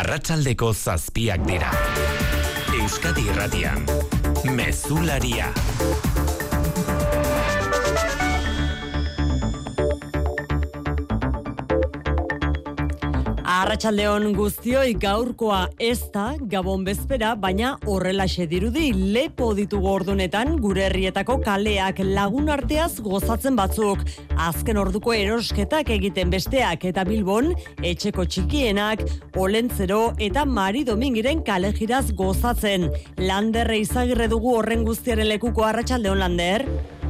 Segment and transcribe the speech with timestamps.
[0.00, 1.68] Arratsaldeko zazpiak dira.
[2.78, 3.84] Euskadi Irratian.
[4.56, 5.50] Mezularia.
[13.70, 21.38] Arratxaldeon guztioi gaurkoa ez da gabon bezpera, baina horrela dirudi lepo ditugu ordunetan gure herrietako
[21.44, 24.02] kaleak lagun arteaz gozatzen batzuk.
[24.36, 29.06] Azken orduko erosketak egiten besteak eta bilbon, etxeko txikienak,
[29.36, 32.90] olentzero eta mari domingiren kalejiraz gozatzen.
[33.18, 36.66] Landerre izagirre dugu horren guztiaren lekuko arratsaldeon lander.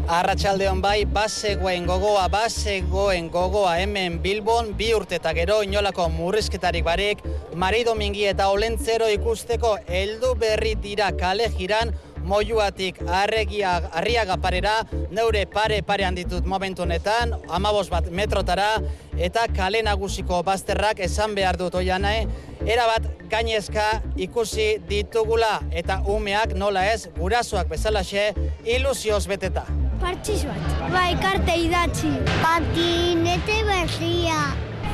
[0.09, 7.20] Arratxaldeon bai, basegoen gogoa, basegoen gogoa hemen Bilbon, bi urte eta gero inolako murrizketarik barik,
[7.54, 11.92] Mari Domingi eta Olentzero ikusteko heldu berri dira kale jiran,
[12.24, 14.74] moiuatik arregia, arriaga parera,
[15.10, 18.78] neure pare pare handitut momentu honetan, amabos bat metrotara,
[19.18, 22.26] eta kale nagusiko bazterrak esan behar dut oianai,
[22.66, 28.32] erabat gainezka ikusi ditugula eta umeak nola ez gurasoak bezalaxe
[28.64, 29.66] ilusioz beteta.
[30.01, 30.73] Partxiz bat.
[30.93, 32.10] Bai, karte idatzi.
[32.40, 34.40] Patinete berria.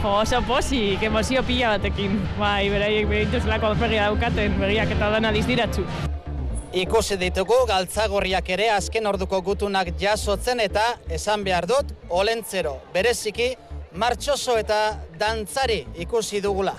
[0.03, 2.19] Jo, oso posi, emozio pila batekin.
[2.41, 5.87] Bai, beraiek behintu zelako alferria daukaten, berriak eta dana dizdiratzu.
[6.77, 13.55] Ikusi ditugu galtzagorriak ere azken orduko gutunak jasotzen eta esan behar dut, olentzero, bereziki,
[13.97, 14.81] martxoso eta
[15.19, 16.77] dantzari ikusi dugula.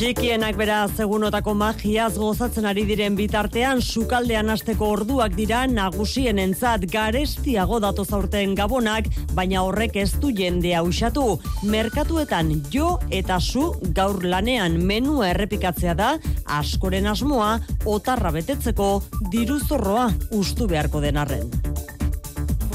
[0.00, 7.82] Txikienak bera segunotako magiaz gozatzen ari diren bitartean sukaldean hasteko orduak dira nagusien entzat garestiago
[7.84, 11.26] datoz aurten gabonak, baina horrek ez du jendea usatu.
[11.68, 16.14] Merkatuetan jo eta su gaur lanean menua errepikatzea da,
[16.48, 18.88] askoren asmoa, otarra betetzeko
[19.28, 20.08] diruzorroa
[20.40, 21.52] ustu beharko denarren.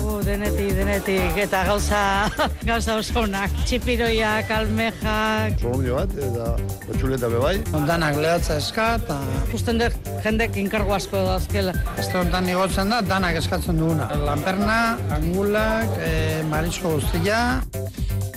[0.05, 1.99] Denetik, denetik, eta gauza,
[2.69, 3.53] gauza oso onak.
[3.65, 5.57] Txipiroiak, almejak.
[5.63, 6.51] Bomio bat, eta
[6.85, 7.55] batxuleta bebai.
[7.77, 9.17] Ondanak lehatza eska, eta
[9.57, 11.73] usten dut jendek inkargo asko da azkela.
[11.97, 14.11] Ez da ondan igotzen da, danak eskatzen duguna.
[14.27, 14.79] Lanperna,
[15.17, 17.41] angulak, e, marisko guztia.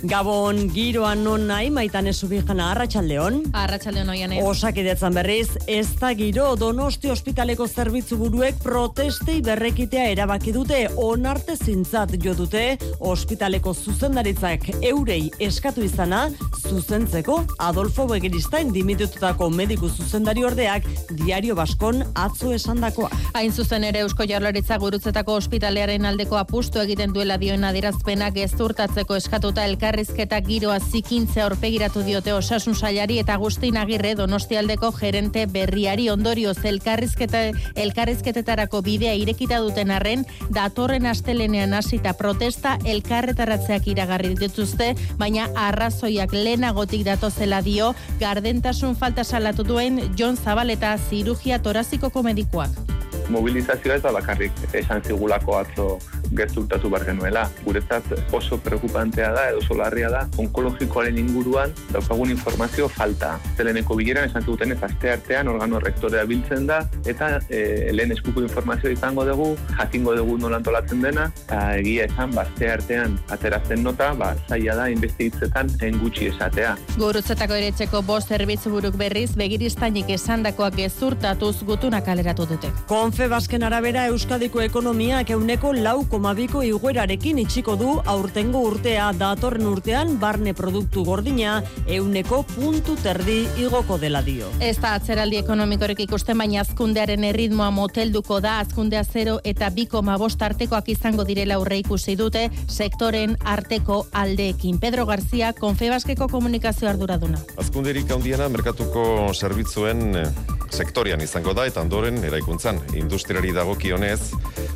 [0.03, 3.41] Gabon giroan non nahi maitan ezubijana arratsaldeon.
[3.59, 10.85] Arratxaldeon oian Osakidetzan berriz, ez da giro donosti ospitaleko zerbitzu buruek protestei berrekitea erabaki dute
[11.03, 12.63] onarte zintzat jo dute
[13.01, 16.29] ospitaleko zuzendaritzak eurei eskatu izana
[16.69, 20.87] zuzentzeko Adolfo Begiristain dimitututako mediku zuzendari ordeak
[21.25, 23.11] diario baskon atzo esandakoa.
[23.35, 29.67] Hain zuzen ere Eusko Jaurlaritza gurutzetako ospitalearen aldeko apustu egiten duela dioen adierazpenak gezurtatzeko eskatuta
[29.89, 36.11] elkarrizketa giroa zikintzea aurpegiratu diote osasun sailari eta Agustin Agirre Donostialdeko gerente berriari.
[36.13, 37.41] Ondorioz elkarrizketa
[37.75, 47.07] elkarrizketetarako bidea irekita duten arren datorren astelenean hasita protesta elkarretaratzeak iragarri dituzte baina arrazoiak lehenagotik
[47.09, 47.95] datozela dio.
[48.21, 52.99] Gardentasun falta salatu duen John Zabaleta zirugia torazikoko medikuak
[53.31, 55.89] mobilizazioa ez da bakarrik esan zigulako atzo
[56.37, 57.47] gertultatu bar genuela.
[57.65, 63.39] Guretzat oso preocupantea da edo solarria da onkologikoaren inguruan daukagun informazio falta.
[63.57, 68.43] Zeleneko bileran esan zuten ez aste artean organo rektorea biltzen da eta e, lehen eskuko
[68.45, 74.13] informazio izango dugu, jakingo dugu nola antolatzen dena, eta egia esan baste artean ateratzen nota,
[74.19, 76.75] ba, zaila da investigitzetan engutxi esatea.
[76.99, 82.71] Gurutzetako eretxeko bost zerbitzu buruk berriz begiristainik esandakoak gezurtatuz gutuna kaleratu dute.
[82.91, 90.13] Konfe basken arabera Euskadiko ekonomiak euneko lau komabiko iguerarekin itxiko du aurtengo urtea datorren urtean
[90.21, 91.57] barne produktu gordina
[91.87, 94.53] euneko puntu terdi igoko dela dio.
[94.61, 100.93] Ez da atzeraldi ekonomikorek ikusten baina azkundearen erritmoa motelduko da azkundea 0 eta 2,5 artekoak
[100.95, 104.79] izango direla aurre ikusi dute sektoren arteko aldeekin.
[104.79, 107.43] Pedro Garzia, Konfebaskeko komunikazio arduraduna.
[107.59, 110.31] Azkunderik handiena merkatuko zerbitzuen eh,
[110.71, 114.21] sektorian izango da eta ondoren eraikuntzan industriari dagokionez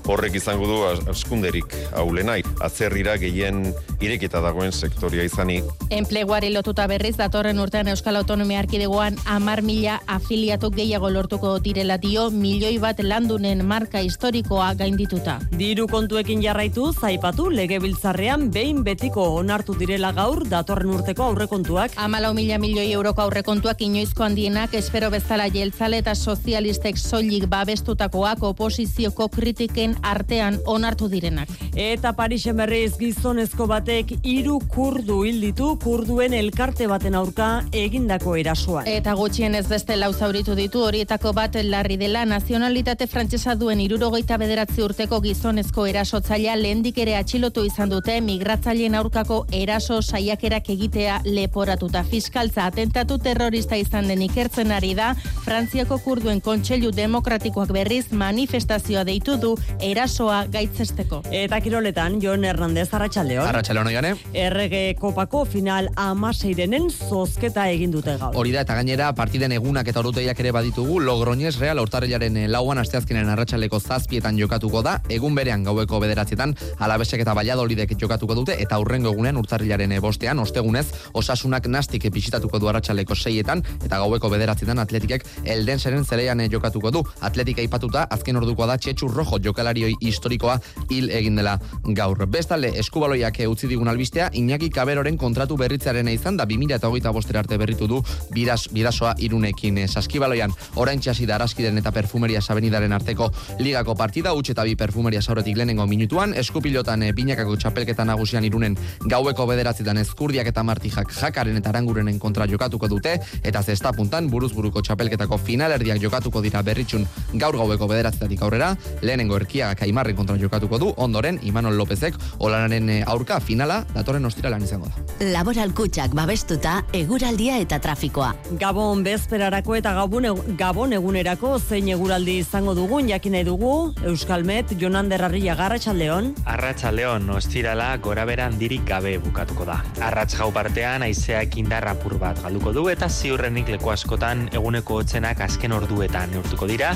[0.08, 3.66] horrek izango du as- askunderik aulenai atzerrira gehien
[4.02, 10.70] irekita dagoen sektoria izanik Enpleguari lotuta berriz datorren urtean Euskal Autonomia Erkidegoan amar mila afiliatu
[10.74, 15.38] gehiago lortuko direla dio milioi bat landunen marka historikoa gaindituta.
[15.58, 21.94] Diru kontuekin jarraitu zaipatu legebiltzarrean behin betiko onartu direla gaur datorren urteko aurrekontuak.
[21.96, 29.28] Amalau mila milioi euroko aurrekontuak inoizko handienak espero bezala jeltzale eta sozialistek soilik babestutakoak oposizioko
[29.28, 31.52] kritiken artean onartu direnak.
[31.76, 38.36] Eta Parisen berriz gizonezko batek batek hiru kurdu hil ditu kurduen elkarte baten aurka egindako
[38.40, 38.86] erasoan.
[38.88, 44.80] Eta gutxienez beste lau zauritu ditu horietako bat larri dela nazionalitate frantsesa duen irurogeita bederatzi
[44.82, 52.70] urteko gizonezko erasotzailea lehendik ere atxilotu izan dute migratzaileen aurkako eraso saiakerak egitea leporatuta fiskaltza
[52.72, 55.10] atentatu terrorista izan den ikertzen ari da
[55.44, 61.22] Frantziako kurduen kontseilu demokratikoak berriz manifestazioa deitu du erasoa gaitzesteko.
[61.42, 63.48] Eta kiroletan, Jon Hernandez, Arratxaldeon.
[63.82, 64.14] Arratxaldeon, oigane.
[64.32, 68.34] Errege kopako final amaseirenen zozketa egin dute gaur.
[68.36, 72.78] Hori da, eta gainera, partiden egunak eta oruteiak ere baditugu, Logroñez Real, urtarrilaren eh, lauan
[72.78, 78.78] asteazkenen arratsaleko zazpietan jokatuko da, egun berean gaueko bederatzietan, alabesek eta baliadolidek jokatuko dute, eta
[78.78, 84.78] hurrengo egunean urtarrilaren eh, bostean, ostegunez, osasunak nastik bisitatuko du arratsaleko seietan, eta gaueko bederatzietan
[84.82, 87.04] atletikek elden seren zeleian eh, jokatuko du.
[87.20, 90.58] Atletik aipatuta, azken ordukoa da, txetxu rojo jokalarioi historikoa
[90.90, 91.58] hil egin dela
[91.96, 92.26] gaur.
[92.32, 97.38] Bestalde, eskubaloiak utzi digun albistea, Iñaki Kaberoren kontratu berritzearen izan da 2000 eta hogeita bostera
[97.44, 98.00] arte berritu du
[98.34, 99.76] bidas, bidasoa irunekin.
[99.86, 103.28] Saskibaloian, orain txasi da araskiden eta perfumeria sabenidaren arteko
[103.60, 108.74] ligako partida, utxe eta bi perfumeria sauretik lehenengo minutuan, eskupilotan e, binakako txapelketan nagusian irunen
[109.06, 113.14] gaueko bederatzitan ezkurdiak eta martijak jakaren eta arangurenen kontra jokatuko dute,
[113.44, 117.06] eta zesta puntan buruz buruko txapelketako finalerdiak jokatuko dira berritxun
[117.38, 123.00] gaur gaueko bederatzitatik aurrera, lehenengo erkiagak aimarren kontra jokatuko du, ondoren Imanol Lopezek olanaren e,
[123.06, 125.02] aurka finala datorren ostiralan izango da.
[125.34, 128.30] Laboral kutsak babestuta eguraldia eta trafikoa.
[128.60, 130.28] Gabon bezperarako eta gabon,
[130.58, 133.72] gabon egunerako zein eguraldi izango dugun jakin nahi dugu
[134.08, 136.32] Euskalmet Jonander Arria Garratxaldeon.
[136.54, 139.80] Arratxaldeon ostirala gora beran dirik gabe bukatuko da.
[140.00, 145.76] Arratx jau partean aizeak indarrapur bat galduko du eta ziurrenik leku askotan eguneko hotzenak azken
[145.76, 146.94] orduetan neurtuko dira,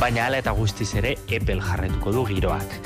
[0.00, 2.78] baina ala eta guztiz ere epel jarretuko du giroak.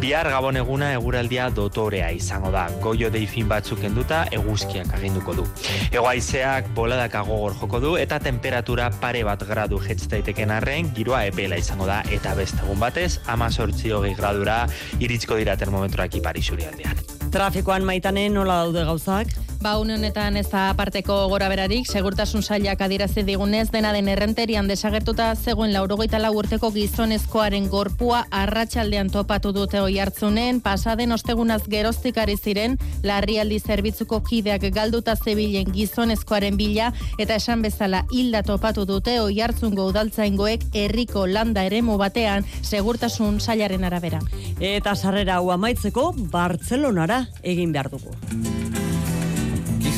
[0.00, 2.69] Bihar gabon eguna eguraldia dotorea izango da.
[2.80, 5.46] Goio deifin batzuk enduta eguzkiak aginduko du.
[5.90, 11.24] Ego aizeak boladak agogor joko du eta temperatura pare bat gradu jetz daiteken arren giroa
[11.28, 14.64] epela izango da eta beste egun batez ama sortzi hogei gradura
[14.98, 17.06] iritzko dira termometroak ipari aldean.
[17.30, 19.49] Trafikoan maitanen nola daude gauzak?
[19.60, 25.34] Ba, honetan ez da aparteko gora berarik, segurtasun sailak adirazi digunez, dena den errenterian desagertuta
[25.36, 32.38] zegoen laurogeita lau urteko gizonezkoaren gorpua arratsaldean topatu dute oi hartzunen, pasaden ostegunaz geroztik ari
[32.40, 39.42] ziren, larrialdi zerbitzuko kideak galduta zebilen gizonezkoaren bila, eta esan bezala hilda topatu dute oi
[39.44, 44.24] hartzungo udaltzaingoek herriko landa eremu batean segurtasun sailaren arabera.
[44.56, 48.16] Eta sarrera hau amaitzeko, Bartzelonara egin behar dugu.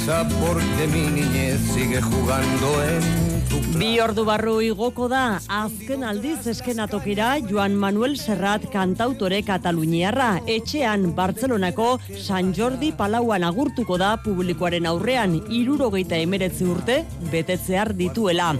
[0.03, 7.37] Quizá porque mi niñez sigue jugando en Bi ordu barru igoko da, azken aldiz eskenatokira
[7.49, 10.41] Joan Manuel Serrat kantautore Kataluniarra.
[10.47, 16.99] Etxean Bartzelonako San Jordi Palauan agurtuko da publikoaren aurrean irurogeita emeretzi urte
[17.31, 18.57] betetzear dituela.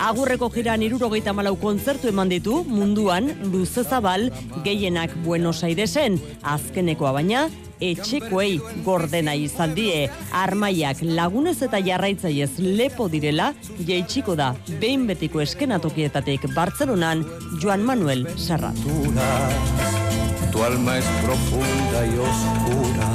[0.00, 4.30] Agurreko jiran irurogeita malau kontzertu eman ditu munduan luze zabal
[4.64, 6.20] gehienak Buenos Airesen.
[6.42, 7.48] Azkenekoa baina,
[7.80, 16.48] etxekoei gordena izan die armaiak lagunez eta jarraitzaiez lepo direla jeitsiko da behin betiko eskenatokietatik
[16.54, 17.24] Bartzelonan
[17.62, 18.76] Joan Manuel Serrat.
[20.52, 23.08] Tu alma es profunda y oscura.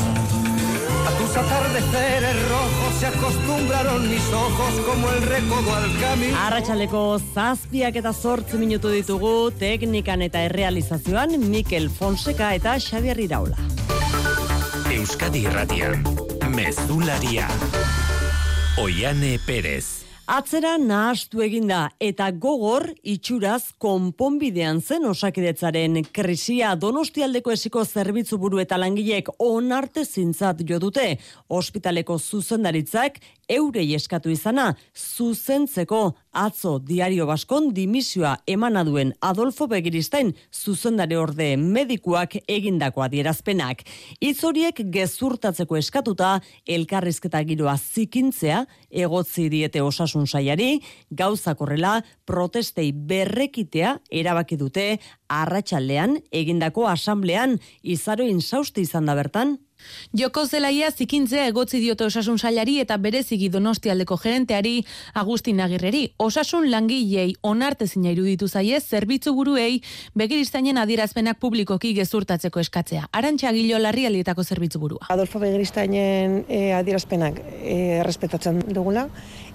[1.07, 6.37] A tus atardeceres rojos se acostumbraron mis ojos como el recodo al camino.
[6.37, 13.57] Arratxaleko zazpiak eta zortzi minutu ditugu teknikan eta errealizazioan Mikel Fonseca eta Xavier Iraula.
[14.91, 16.01] Euskadi Irratian,
[16.51, 17.47] Mezularia.
[18.75, 20.03] Oiane Perez.
[20.27, 28.79] Atzera nahastu eginda eta gogor itxuraz konponbidean zen osakidetzaren krisia donostialdeko esiko zerbitzu buru eta
[28.79, 31.07] langileek onarte zintzat jo dute.
[31.47, 41.17] Ospitaleko zuzendaritzak eurei eskatu izana zuzentzeko atzo diario baskon dimisioa emana duen Adolfo Begiristain zuzendare
[41.17, 43.83] orde medikuak egindako adierazpenak.
[44.19, 54.57] Itzoriek gezurtatzeko eskatuta elkarrizketa giroa zikintzea egotzi diete osasun saiari gauza korrela protestei berrekitea erabaki
[54.57, 54.85] dute
[55.31, 59.57] arratsaldean egindako asamblean izaro insausti izan da bertan
[60.17, 64.73] Joko zelaia zikintzea egotzi diote osasun sailari eta berezigi donostialdeko gerenteari
[65.13, 66.03] Agustin Agirreri.
[66.17, 69.81] Osasun langilei onarte zina iruditu zaie zerbitzu buruei
[70.15, 73.07] begiristainen adierazpenak publikoki gezurtatzeko eskatzea.
[73.11, 75.07] Arantxa gilo larrialietako zerbitzu burua.
[75.09, 79.07] Adolfo begiristainen e, adierazpenak e, errespetatzen dugula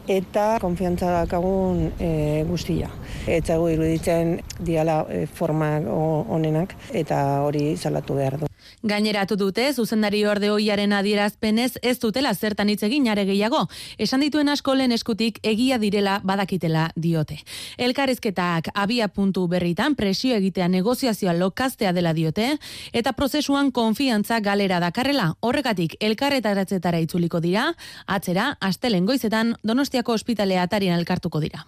[0.09, 2.91] eta konfiantza dakagun e, guztia.
[3.27, 8.51] Etzago iruditzen diala e, formak onenak eta hori salatu behar du.
[8.87, 13.65] Gaineratu dute, zuzendari orde hoiaren adierazpenez ez dutela zertan hitz egin are gehiago.
[13.99, 17.39] Esan dituen asko lehen eskutik egia direla badakitela diote.
[17.79, 22.53] Elkarrizketak abia puntu berritan presio egitea negoziazioa lokaztea dela diote
[22.93, 25.33] eta prozesuan konfiantza galera dakarrela.
[25.41, 27.73] Horregatik elkarretaratzetara itzuliko dira,
[28.07, 29.57] atzera astelen goizetan
[29.97, 31.65] Donostiako ospitalea atarian elkartuko dira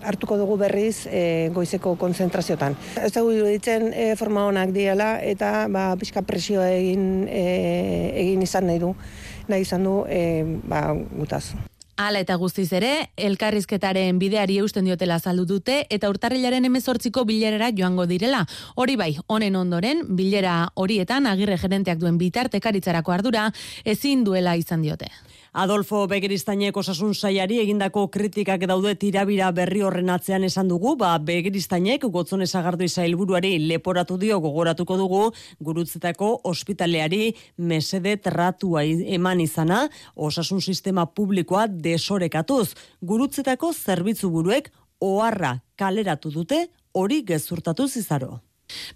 [0.00, 2.72] hartuko dugu berriz e, goizeko konzentraziotan.
[3.04, 7.42] Ez dugu iruditzen e, forma honak diela eta ba, pixka presio egin, e,
[8.22, 8.94] egin izan nahi du,
[9.48, 10.20] nahi izan du e,
[10.64, 11.52] ba, gutaz.
[12.00, 18.08] Hala eta guztiz ere, elkarrizketaren bideari eusten diotela azaldu dute eta urtarrilaren emezortziko bilerera joango
[18.08, 18.46] direla.
[18.80, 23.50] Hori bai, honen ondoren, bilera horietan agirre gerenteak duen bitartekaritzarako ardura
[23.84, 25.12] ezin duela izan diote.
[25.52, 32.04] Adolfo Begiristainek osasun saiari egindako kritikak daude tirabira berri horren atzean esan dugu, ba Begiristainek
[32.06, 35.22] gotzon esagardu zailburuari leporatu dio gogoratuko dugu
[35.58, 42.76] gurutzetako ospitaleari mesede tratua eman izana, osasun sistema publikoa desorekatuz.
[43.02, 48.38] Gurutzetako zerbitzu buruek oharra kaleratu dute hori gezurtatu zizaro.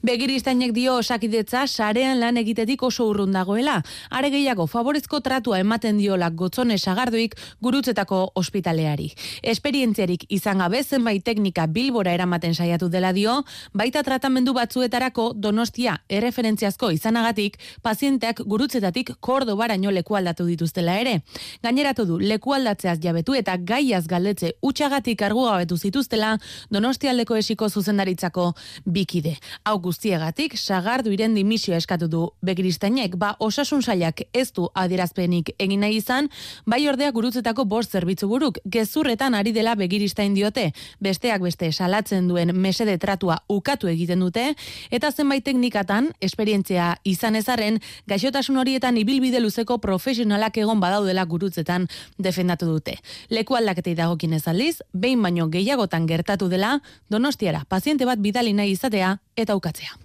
[0.02, 3.80] Begiristainek dio osakidetza sarean lan egitetik oso urrun dagoela.
[4.10, 9.10] Are gehiago favorezko tratua ematen diola gotzone sagarduik gurutzetako ospitaleari.
[9.42, 13.42] Esperientziarik izan gabe zenbait teknika bilbora eramaten saiatu dela dio,
[13.74, 21.20] baita tratamendu batzuetarako donostia erreferentziazko izanagatik pazienteak gurutzetatik kordobaraino leku aldatu dituztela ere.
[21.62, 26.36] Gaineratu du leku aldatzeaz jabetu eta gaiaz galdetze utxagatik argu gabetu zituztela
[26.70, 28.52] donostialdeko esiko zuzendaritzako
[28.84, 29.36] bikide.
[29.64, 35.80] Hau guztiegatik, sagardu iren dimisio eskatu du begiristainek, ba osasun sailak ez du adierazpenik egin
[35.80, 36.26] nahi izan,
[36.68, 40.66] bai ordea gurutzetako bost zerbitzu buruk, gezurretan ari dela begiristain diote,
[41.00, 44.50] besteak beste salatzen duen mesede tratua ukatu egiten dute,
[44.90, 52.68] eta zenbait teknikatan, esperientzia izan ezaren, gaixotasun horietan ibilbide luzeko profesionalak egon badaudela gurutzetan defendatu
[52.68, 52.98] dute.
[53.30, 58.76] Leku aldaketei dagokin ez aldiz, behin baino gehiagotan gertatu dela, donostiara, paziente bat bidali nahi
[58.76, 59.98] izatea, eta ukatzea.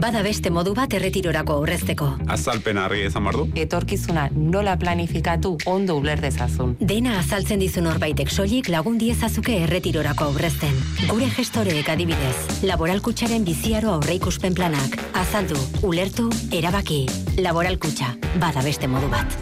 [0.00, 2.06] Bada beste modu bat erretirorako aurrezteko.
[2.30, 3.48] Azalpen harri ezan bardu?
[3.58, 6.76] Etorkizuna nola planifikatu ondo uler dezazun.
[6.80, 10.78] Dena azaltzen dizun horbaitek soilik lagun diezazuke erretirorako aurrezten.
[11.10, 14.96] Gure gestoreek adibidez, laboralkutsaren biziaro aurreikuspen planak.
[15.20, 17.02] Azaldu, ulertu, erabaki.
[17.42, 19.36] Laboralkutsa, bada beste modu bat.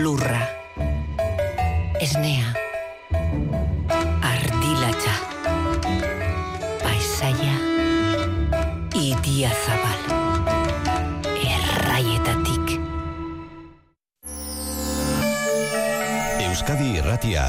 [0.00, 0.46] Lurra.
[2.00, 2.59] Esnea.
[9.40, 10.00] Idia Zabal.
[11.32, 12.74] Erraietatik.
[16.44, 17.46] Euskadi Irratia.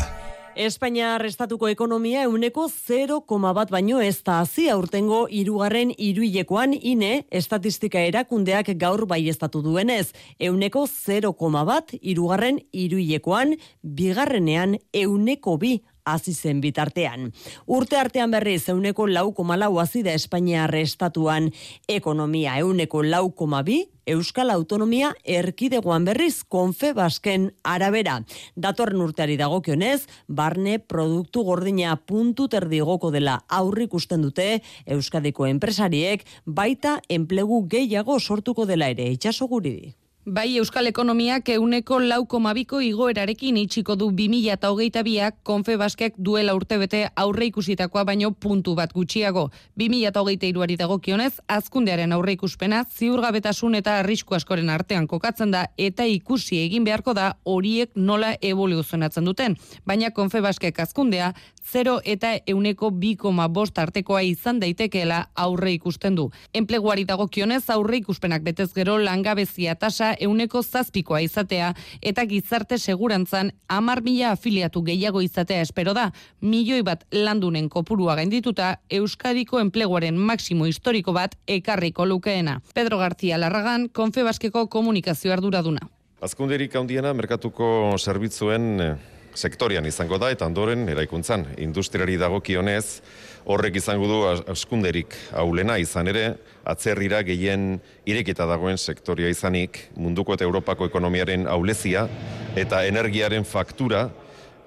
[0.55, 3.19] Espainia restatuko ekonomia euneko 0,
[3.55, 10.13] bat baino ez da hazi aurtengo irugarren iruilekoan ine estatistika erakundeak gaur bai estatu duenez.
[10.39, 11.33] Euneko 0,
[11.65, 17.31] bat irugarren iruilekoan bigarrenean euneko bi hasi zen bitartean.
[17.67, 21.51] Urte artean berri zeuneko lau koma azida Espainia estatuan
[21.87, 28.23] ekonomia euneko lau koma bi, Euskal Autonomia erkidegoan berriz konfe basken arabera.
[28.55, 36.99] Datorren urteari dagokionez, barne produktu gordina puntu terdigoko dela aurrik usten dute Euskadiko enpresariek baita
[37.09, 40.00] enplegu gehiago sortuko dela ere itxaso guridi.
[40.25, 46.13] Bai Euskal Ekonomiak euneko lauko mabiko igoerarekin itxiko du 2000 eta hogeita biak konfe baskek
[46.15, 49.47] duela urtebete aurre ikusitakoa baino puntu bat gutxiago.
[49.81, 55.63] 2000 eta hogeita iruari dagokionez, azkundearen aurre ikuspena ziurgabetasun eta arrisku askoren artean kokatzen da
[55.75, 59.57] eta ikusi egin beharko da horiek nola evoluzionatzen duten.
[59.87, 61.33] Baina konfe baskek azkundea
[61.73, 66.29] 0 eta euneko 2,5 bost artekoa izan daitekeela aurre ikusten du.
[66.53, 74.01] Enpleguari dagokionez aurre ikuspenak betez gero langabezia tasa euneko zazpikoa izatea eta gizarte segurantzan amar
[74.01, 76.11] mila afiliatu gehiago izatea espero da.
[76.41, 82.61] Milioi bat landunen kopurua gaindituta Euskadiko enpleguaren maksimo historiko bat ekarriko lukeena.
[82.73, 85.87] Pedro García Larragan, Konfebaskeko komunikazio arduraduna.
[86.21, 88.95] Azkunderik handiena merkatuko zerbitzuen eh,
[89.33, 93.01] sektorian izango da eta ondoren eraikuntzan industriari dagokionez
[93.45, 94.19] horrek izango du
[94.51, 96.25] askunderik aulena izan ere
[96.65, 102.07] atzerrira gehien irekita dagoen sektoria izanik munduko eta Europako ekonomiaren aulezia
[102.55, 104.09] eta energiaren faktura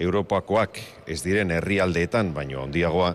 [0.00, 3.14] Europakoak ez diren herrialdeetan baino handiagoa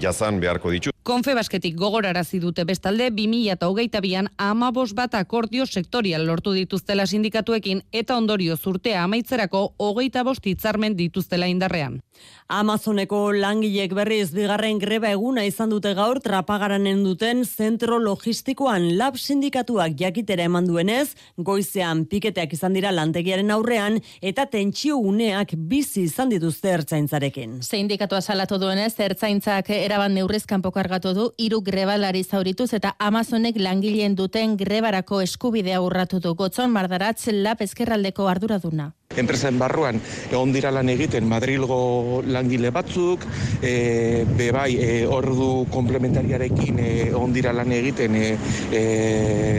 [0.00, 0.90] jazan beharko ditu.
[1.04, 8.56] Konfe basketik gogorarazi dute bestalde 2022an 15 bat akordio sektorial lortu dituztela sindikatuekin eta ondorio
[8.56, 12.00] zurtea amaitzerako 25 hitzarmen dituztela indarrean.
[12.48, 19.94] Amazoneko langilek berriz bigarren greba eguna izan dute gaur trapagaranen duten zentro logistikoan lab sindikatuak
[19.96, 26.68] jakitera eman duenez, goizean piketeak izan dira lantegiaren aurrean eta tentsio uneak bizi izan dituzte
[26.76, 27.62] ertzaintzarekin.
[27.62, 34.14] Sindikatua salatu duenez, ertzaintzak eraban neurriz kanpo kargatu du hiru grebalari zaurituz eta Amazonek langileen
[34.14, 36.34] duten grebarako eskubidea urratu du.
[36.34, 38.92] Gotzon Mardaratz lab eskerraldeko arduraduna.
[39.20, 43.24] Enpresen barruan egon dira lan egiten Madrilgo langile batzuk,
[43.62, 48.26] e, bebai e, ordu komplementariarekin e, egon dira lan egiten e,
[48.72, 48.82] e,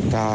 [0.04, 0.26] eta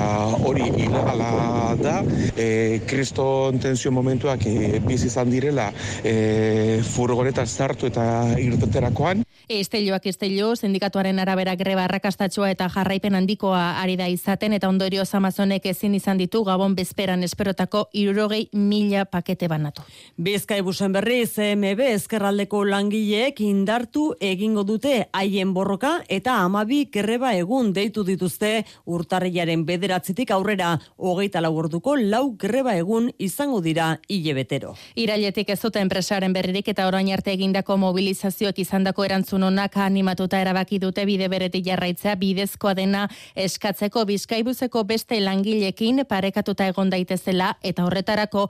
[0.47, 1.97] hori ilegala da.
[2.37, 5.71] E, kriston tensio momentuak e, bizi izan direla
[6.05, 8.05] e, furgoneta sartu eta
[8.41, 9.25] irteterakoan.
[9.51, 15.67] Esteloak estelo, sindikatuaren arabera greba arrakastatxoa eta jarraipen handikoa ari da izaten eta ondorio Amazonek
[15.67, 19.83] ezin izan ditu gabon bezperan esperotako irurogei mila pakete banatu.
[20.17, 27.73] Bizkai busen berri, CMB eskerraldeko langileek indartu egingo dute haien borroka eta amabi greba egun
[27.77, 34.75] deitu dituzte urtarriaren bederatzitik aurrera hogeita lagorduko lau greba egun izango dira hile betero.
[34.95, 40.79] Irailetik ez dute enpresaren berririk eta orain arte egindako mobilizazioak izandako erantzun onak animatuta erabaki
[40.83, 48.49] dute bide beretik jarraitzea bidezkoa dena eskatzeko bizkaibuzeko beste langilekin parekatuta egon daitezela eta horretarako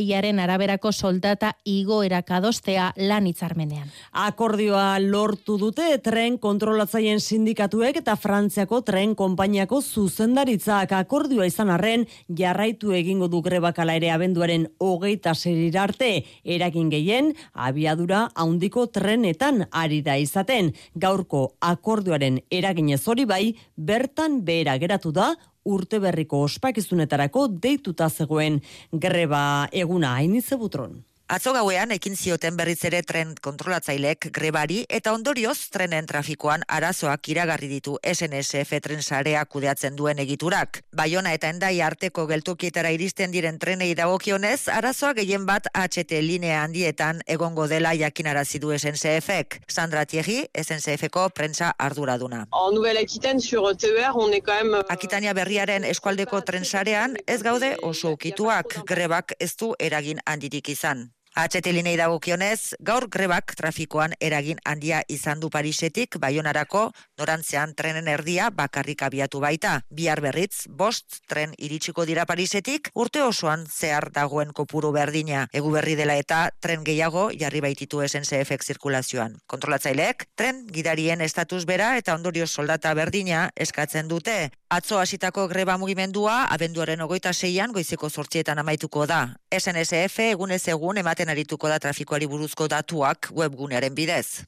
[0.00, 3.90] KPIaren araberako soldata igoera kadostea lan hitzarmenean.
[4.16, 10.94] Akordioa lortu dute tren kontrolatzaien sindikatuek eta Frantziako tren konpainiako zuzendaritzak.
[10.96, 15.34] Akordioa izan arren jarraitu egingo du grebakala ere abenduaren hogeita
[15.80, 16.24] arte.
[16.44, 20.72] Erakin gehien abiadura haundiko trenetan ari da izaten.
[20.94, 28.60] Gaurko akordioaren eraginez hori bai bertan behera geratu da urte berriko ospakizunetarako deituta zegoen
[28.92, 31.00] greba eguna hainitze butron.
[31.30, 37.68] Atzo gauean ekin zioten berriz ere tren kontrolatzailek grebari eta ondorioz trenen trafikoan arazoak iragarri
[37.70, 40.80] ditu SNSF trensarea kudeatzen duen egiturak.
[40.90, 47.22] Baiona eta endai arteko geltokietara iristen diren trenei dagokionez, arazoa gehien bat HT linea handietan
[47.36, 49.60] egongo dela jakinarazi du SNCF-ek.
[49.70, 52.48] Sandra Thierry, SNCF-ko prensa arduraduna.
[52.50, 58.16] En Nouvelle-Aquitaine sur TER, on est quand même Akitania berriaren eskualdeko trensarean ez gaude oso
[58.18, 61.12] ukituak grebak ez du eragin handirik izan.
[61.38, 69.04] Atxetelinei dagokionez, gaur grebak trafikoan eragin handia izan du Parisetik, Baionarako, norantzean trenen erdia bakarrik
[69.06, 69.76] abiatu baita.
[69.94, 75.46] Bihar berritz, bost tren iritsiko dira Parisetik, urte osoan zehar dagoen kopuru berdina.
[75.54, 79.38] Egu berri dela eta tren gehiago jarri baititu SNCF zirkulazioan.
[79.46, 84.50] Kontrolatzaileek, tren gidarien estatus bera eta ondorio soldata berdina eskatzen dute.
[84.70, 89.18] Atzo hasitako greba mugimendua, abenduaren ogoita seian, goizeko sortzietan amaituko da.
[89.58, 94.44] SNSF egunez egun ematen arituko da trafikoari buruzko datuak webgunearen bidez.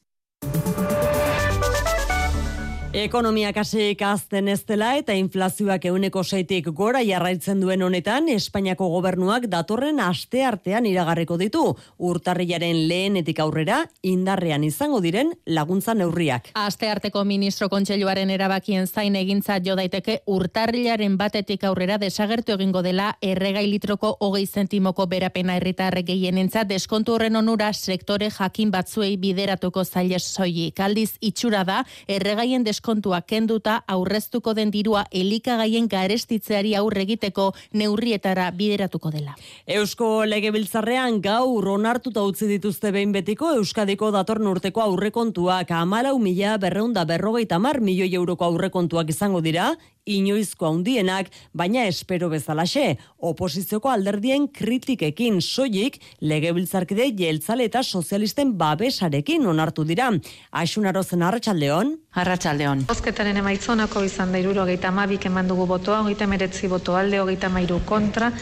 [2.92, 9.46] Ekonomia kasik azten ez dela eta inflazioak euneko seitik gora jarraitzen duen honetan, Espainiako gobernuak
[9.48, 11.62] datorren aste artean iragarriko ditu.
[11.96, 16.50] Urtarrilaren lehenetik aurrera, indarrean izango diren laguntza neurriak.
[16.52, 23.14] Aste arteko ministro kontseiluaren erabakien zain egintza jo daiteke urtarrilaren batetik aurrera desagertu egingo dela
[23.22, 30.26] erregai litroko hogei zentimoko berapena herritarre gehienentzat deskontu horren onura sektore jakin batzuei bideratuko zailez
[30.28, 30.76] soilik.
[30.78, 39.10] Aldiz itxura da erregaien deskontua kenduta aurreztuko den dirua elikagaien garestitzeari aurre egiteko neurrietara bideratuko
[39.10, 39.36] dela.
[39.66, 47.04] Eusko Legebiltzarrean gaur onartuta utzi dituzte behin betiko Euskadiko datorn urteko aurrekontuak amalau mila berreunda
[47.04, 55.40] berrogeita mar milioi euroko aurrekontuak izango dira, inoizko handienak, baina espero bezalaxe, oposizioko alderdien kritikekin
[55.42, 60.10] soilik legebiltzarkide jeltzale eta sozialisten babesarekin onartu dira.
[60.50, 61.94] Aixunarozen arratsaldeon.
[62.18, 62.86] Arratsaldeon.
[62.90, 67.80] Bozketaren emaitzonako izan da irurogeita amabik eman dugu botoa, hogeita meretzi boto alde, hogeita mairu
[67.86, 68.32] kontra,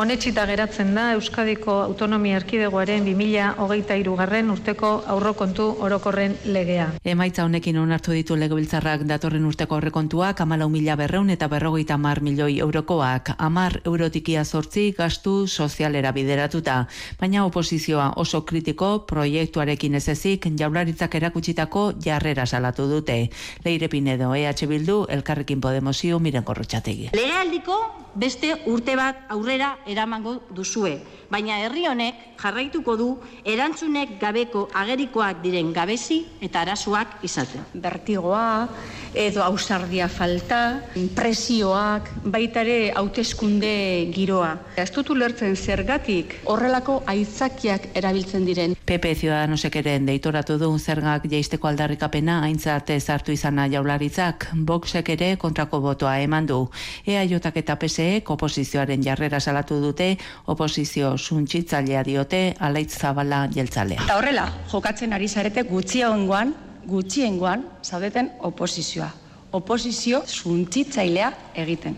[0.00, 6.86] Honetxita geratzen da Euskadiko Autonomia Erkidegoaren 2023 garren urteko aurrokontu orokorren legea.
[7.04, 13.34] Emaitza honekin onartu ditu legebiltzarrak datorren urteko aurrekontuak 14.000 berreun eta berrogeita mar milioi eurokoak,
[13.36, 16.86] amar eurotikia sortzi gastu sozialera bideratuta.
[17.20, 23.26] Baina oposizioa oso kritiko proiektuarekin ez ezik jaularitzak erakutsitako jarrera salatu dute.
[23.66, 27.10] Leire Pinedo, EH Bildu, Elkarrekin Podemosio, miren korrotxategi.
[27.12, 27.82] Legealdiko
[28.14, 31.00] beste urte bat aurrera eramango duzue.
[31.30, 33.08] Baina herri honek jarraituko du
[33.44, 37.66] erantzunek gabeko agerikoak diren gabezi eta arazoak izaten.
[37.74, 38.68] Bertigoa,
[39.14, 40.80] edo ausardia falta,
[41.16, 43.72] presioak, baita ere hauteskunde
[44.14, 44.52] giroa.
[44.80, 48.76] Ez dut ulertzen zergatik horrelako aitzakiak erabiltzen diren.
[48.90, 55.80] PP Ciudadanosek ere deitoratu du zergak jaisteko aldarrikapena aintzat hartu izana jaularitzak, Voxek ere kontrako
[55.80, 56.64] botoa eman du.
[57.06, 60.16] EAJak eta PSEek oposizioaren jarrera salatu dute,
[60.46, 64.02] oposizio suntsitzailea diote, alaitz zabala jeltzalea.
[64.06, 66.54] Eta horrela, jokatzen ari zarete gutxiengoan,
[66.90, 69.10] gutxiengoan, zaudeten oposizioa.
[69.52, 71.32] Oposizio suntzitzailea
[71.64, 71.96] egiten.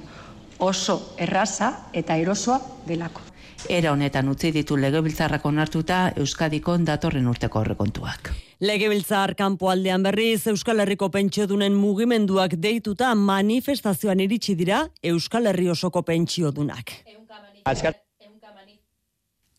[0.58, 3.32] Oso erraza eta erosoa delako.
[3.70, 8.32] Era honetan utzi ditu legebiltzarrak onartuta Euskadiko datorren urteko horrekontuak.
[8.62, 16.94] Legebiltzar kanpoaldean berriz Euskal Herriko pentsiodunen mugimenduak deituta manifestazioan iritsi dira Euskal Herri osoko pentsiodunak.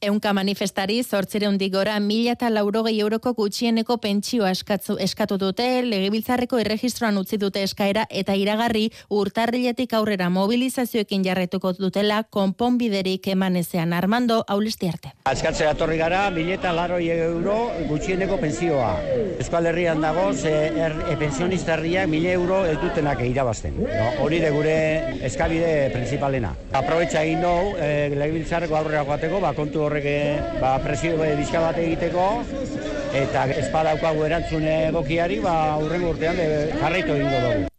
[0.04, 7.16] Eunka manifestari zortzireun digora mila eta laurogei euroko gutxieneko pentsioa eskatzu, eskatu dute, legebiltzarreko erregistroan
[7.22, 15.14] utzi dute eskaera eta iragarri urtarriletik aurrera mobilizazioekin jarretuko dutela konponbiderik emanezean Armando Aulesti arte.
[15.32, 17.56] Askatzea atorri gara, mila eta laroi euro
[17.88, 18.92] gutxieneko pensioa.
[19.38, 23.80] Euskal Herrian dago, ze er, e, pensionista mila euro ez dutenak irabazten.
[23.80, 24.76] No, hori de gure
[25.24, 26.54] eskabide principalena.
[26.74, 31.78] Aprobetxa egin dugu, e, legebiltzarreko aurrera joateko, ba, kontu horrek eh, ba, presio bizka bat
[31.78, 32.26] egiteko
[33.20, 36.42] eta espadaukagu erantzune egokiari ba, urrengo urtean
[36.82, 37.73] jarraitu egingo dugu.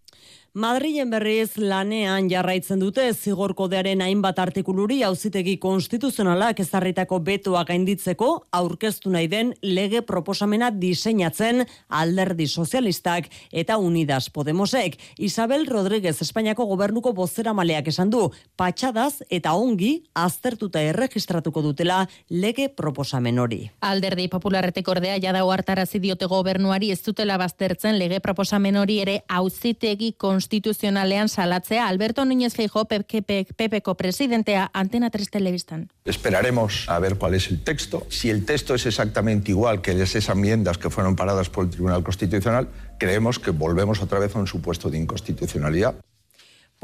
[0.55, 9.27] Madrilen berriz lanean jarraitzen dute zigorkodearen hainbat artikuluri auzitegi konstituzionalak ezarritako betoa gainditzeko aurkeztu nahi
[9.33, 14.95] den lege proposamena diseinatzen alderdi sozialistak eta Unidas Podemosek.
[15.19, 21.99] Isabel Rodríguez Espainiako gobernuko bozera maleak esan du, patxadaz eta ongi aztertuta erregistratuko dutela
[22.31, 23.61] lege proposamen hori.
[23.81, 30.15] Alderdi popularretek ordea jada hartarazi diote gobernuari ez dutela baztertzen lege proposamen hori ere auzitegi
[30.15, 35.89] konstituzionalak konstituzionalean salatzea Alberto Núñez Feijo, PPko presidentea, Antena 3 Telebistan.
[36.05, 38.07] Esperaremos a ver cuál es el texto.
[38.11, 42.03] Si el texto es exactamente igual que esas enmiendas que fueron paradas por el Tribunal
[42.03, 45.95] Constitucional, creemos que volvemos otra vez a un supuesto de inconstitucionalidad.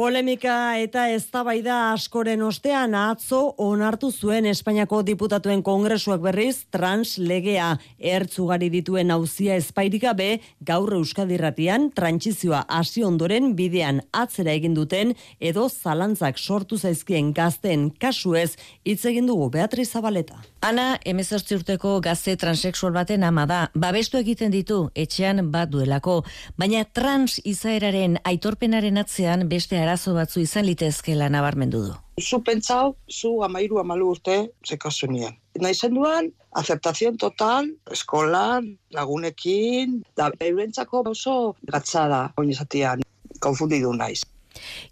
[0.00, 7.66] Polemika eta eztabaida askoren ostean atzo onartu zuen Espainiako diputatuen kongresuak berriz trans legea
[7.98, 10.28] ertzugari dituen auzia espairik gabe
[10.70, 15.12] gaur euskadirratian trantsizioa hasi ondoren bidean atzera egin duten
[15.50, 18.54] edo zalantzak sortu zaizkien gazten kasuez
[18.88, 20.40] hitz egin dugu Beatriz Zabaleta.
[20.64, 26.22] Ana, emezortzi urteko gazte transexual baten ama da, babestu egiten ditu, etxean bat duelako,
[26.56, 31.94] baina trans izaeraren aitorpenaren atzean beste arazo batzu izan litezkela nabarmendu du.
[32.22, 35.34] Zu pentsau, zu amairu amalu urte zekazu nien.
[35.58, 43.02] Naizen duan, aceptazion total, eskolan, lagunekin, da eurentzako oso gatzada, oinizatian,
[43.40, 44.22] konfundidu naiz.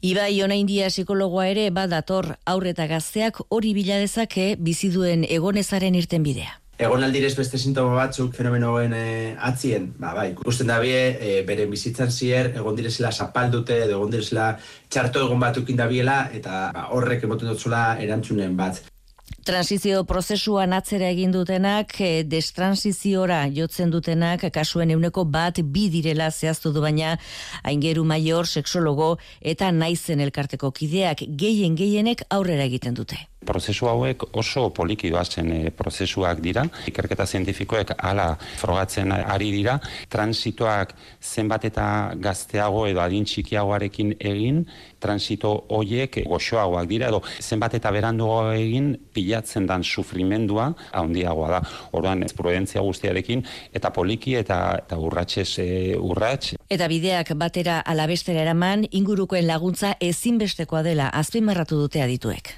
[0.03, 6.27] Ibai ona india psikologoa ere badator aurreta gazteak hori bila dezake bizi duen egonezaren irten
[6.27, 6.59] bidea.
[6.79, 9.07] Egon aldirez beste sintoma batzuk fenomenoen e,
[9.49, 14.13] atzien, ba, bai, ikusten da bie, e, bere bizitzan zier, egon direzela zapaldute, edo egon
[14.13, 14.53] direzela
[14.87, 18.79] txarto egon batukin da biela, eta ba, horrek emoten dutzula erantzunen bat.
[19.49, 26.71] Transizio prozesuan atzera egin dutenak, e, destransiziora jotzen dutenak, kasuen euneko bat bi direla zehaztu
[26.71, 27.17] du baina,
[27.67, 34.69] aingeru maior, seksologo eta naizen elkarteko kideak gehien gehienek aurrera egiten dute prozesu hauek oso
[34.75, 36.65] poliki doazen e, prozesuak dira.
[36.91, 39.79] Ikerketa zientifikoek hala frogatzen ari dira.
[40.11, 41.87] Transitoak zenbat eta
[42.19, 44.65] gazteago edo adin txikiagoarekin egin,
[44.99, 51.63] transito hoiek goxoagoak dira edo zenbat eta beranduago egin pilatzen dan sufrimendua handiagoa da.
[51.93, 56.57] Orduan prudentzia guztiarekin eta poliki eta, eta urratxez e, urratx.
[56.69, 62.57] Eta bideak batera alabestera eraman ingurukoen laguntza ezinbestekoa dela azpimarratu dute adituek.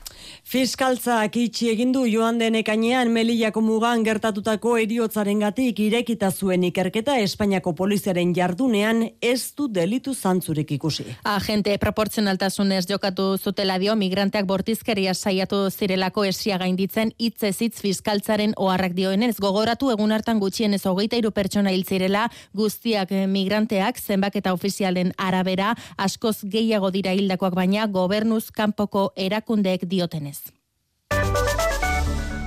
[0.50, 7.70] Fiskaltzak itxi egin du joan den ekainean Melillako mugan gertatutako eriotzarengatik irekita zuen ikerketa Espainiako
[7.78, 11.04] poliziaren jardunean ez du delitu zantzurik ikusi.
[11.22, 18.98] Agente proportzionaltasunez jokatu zutela dio migranteak bortizkeria saiatu zirelako esia gainditzen hitz hitz fiskaltzaren oharrak
[18.98, 25.76] dioenez gogoratu egun hartan gutxienez hogeita hiru pertsona hil zirela guztiak migranteak zenbaketa ofizialen arabera
[25.96, 30.39] askoz gehiago dira hildakoak baina gobernuz kanpoko erakundeek diotenez.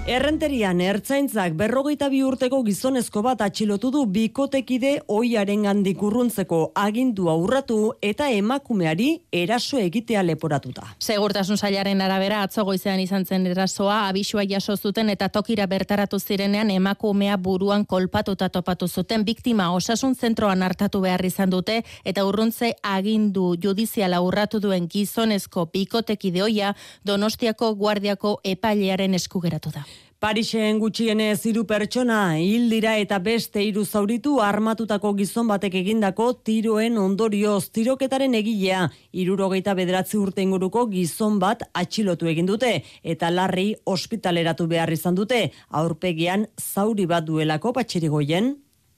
[0.03, 7.77] Errenterian ertzaintzak berrogeita bi urteko gizonezko bat atxilotu du bikotekide oiaren gandik urruntzeko agindua urratu
[8.03, 10.89] eta emakumeari eraso egitea leporatuta.
[10.99, 16.75] Segurtasun sailaren arabera atzo goizean izan zen erasoa abisua jaso zuten eta tokira bertaratu zirenean
[16.75, 23.55] emakumea buruan kolpatuta topatu zuten biktima osasun zentroan hartatu behar izan dute eta urruntze agindu
[23.55, 29.87] judiziala urratu duen gizonezko bikotekide oia Donostiako guardiako epailearen eskugeratu da.
[30.23, 36.95] Parisen gutxienez hiru pertsona hil dira eta beste hiru zauritu armatutako gizon batek egindako tiroen
[37.01, 42.71] ondorioz tiroketaren egilea hirurogeita bederatzi urte inguruko gizon bat atxilotu egin dute
[43.03, 45.49] eta larri ospitaleratu behar izan dute
[45.83, 48.53] aurpegian zauri bat duelako patxerigoien.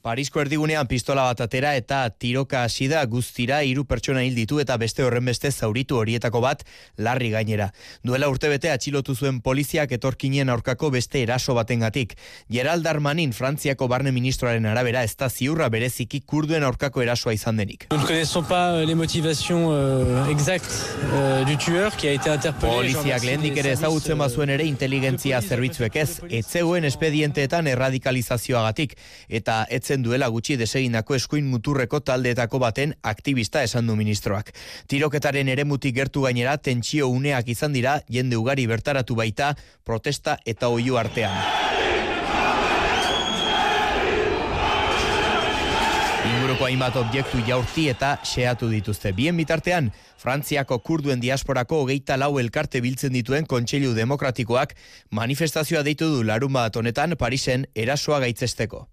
[0.05, 4.75] Parisko erdigunean pistola bat atera eta tiroka hasi da guztira hiru pertsona hil ditu eta
[4.77, 6.59] beste horren beste zauritu horietako bat
[7.01, 7.71] larri gainera.
[8.05, 12.13] Duela urtebete atxilotu zuen poliziak etorkinien aurkako beste eraso batengatik.
[12.53, 17.87] Gerald Darmanin Frantziako barne ministroaren arabera ez da ziurra bereziki kurduen aurkako erasoa izan denik.
[17.89, 20.69] Nous ne connaissons pas euh, les motivations euh, exactes
[21.15, 22.75] euh, du tueur qui a été interpellé.
[22.75, 28.93] Poliziak lehendik ere ezagutzen bazuen ere inteligentzia zerbitzuek ez, etzeuen espedienteetan erradikalizazioagatik
[29.41, 29.63] eta
[29.95, 34.51] etzen duela gutxi desegindako eskuin muturreko taldeetako baten aktivista esan du ministroak.
[34.91, 39.53] Tiroketaren eremutik gertu gainera tentsio uneak izan dira jende ugari bertaratu baita
[39.86, 41.31] protesta eta oiu artean.
[46.25, 49.13] Inguruko hainbat objektu jaurti eta xeatu dituzte.
[49.13, 54.75] Bien bitartean, Frantziako kurduen diasporako hogeita lau elkarte biltzen dituen kontseilu demokratikoak
[55.12, 58.89] manifestazioa deitu du larun bat honetan Parisen erasoa gaitzesteko.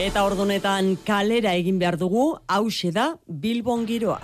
[0.00, 4.16] Eta ordunetan kalera egin behar dugu, hause da Bilbon giroa.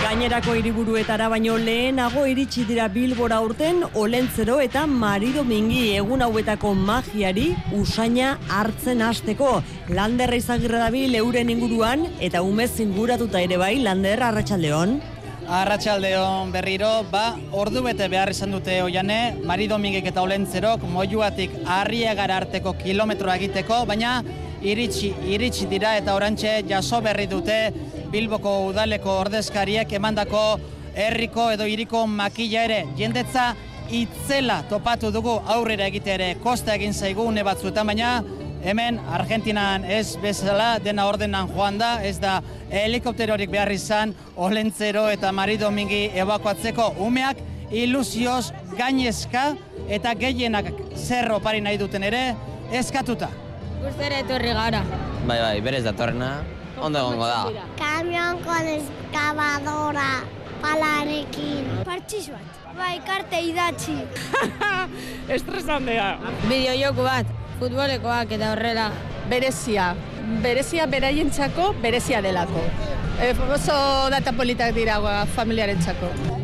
[0.00, 7.50] Gainerako hiriburuetara baino lehenago iritsi dira Bilbora urten Olentzero eta Marido Mingi egun hauetako magiari
[7.76, 9.52] usaina hartzen hasteko.
[9.92, 15.00] Landerra izagirra dabil euren inguruan eta umez inguratuta ere bai Lander Arratsaldeon.
[15.48, 22.36] Arratxaldeon berriro, ba, ordu bete behar izan dute oiane, Mari Domingek eta Olentzerok, moiuatik arriagara
[22.42, 24.20] arteko kilometroa egiteko, baina
[24.60, 27.72] iritsi, iritsi dira eta orantxe jaso berri dute
[28.12, 30.44] Bilboko udaleko ordezkariek emandako
[30.94, 32.84] herriko edo hiriko makila ere.
[32.98, 33.54] Jendetza
[33.90, 38.20] itzela topatu dugu aurrera egite ere kosta egin zaigu une batzuetan, baina
[38.64, 45.32] hemen Argentinan ez bezala dena ordenan joan da, ez da helikopterorik behar izan Olentzero eta
[45.32, 49.54] Mari Domingi ebakuatzeko umeak ilusioz gainezka
[49.88, 52.22] eta gehienak zerro pari nahi duten ere
[52.72, 53.30] eskatuta.
[53.80, 54.82] Guztere etorri gara.
[55.26, 56.30] Bai, bai, berez da torrena,
[56.80, 57.66] ondo egongo da.
[57.78, 60.08] Kamion con excavadora,
[60.60, 61.70] palarekin.
[61.86, 62.58] Partxiz bat.
[62.76, 63.96] Bai, karte idatzi.
[65.36, 66.12] Estresandea.
[66.46, 68.90] Bideo joku bat, futbolekoak eta horrela.
[69.30, 69.92] Berezia.
[70.42, 72.64] Berezia beraientzako, berezia delako.
[73.20, 73.76] E, oso
[74.10, 74.98] data politak dira
[75.36, 76.38] familiarentzako.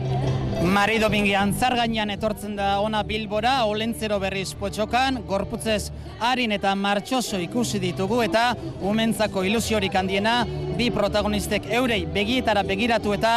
[0.67, 7.39] Mari Domingi antzar gainean etortzen da ona Bilbora, Olentzero berriz potxokan, gorputzez harin eta martxoso
[7.39, 8.49] ikusi ditugu eta
[8.81, 10.41] umentzako ilusiorik handiena
[10.77, 13.35] bi protagonistek eurei begietara begiratu eta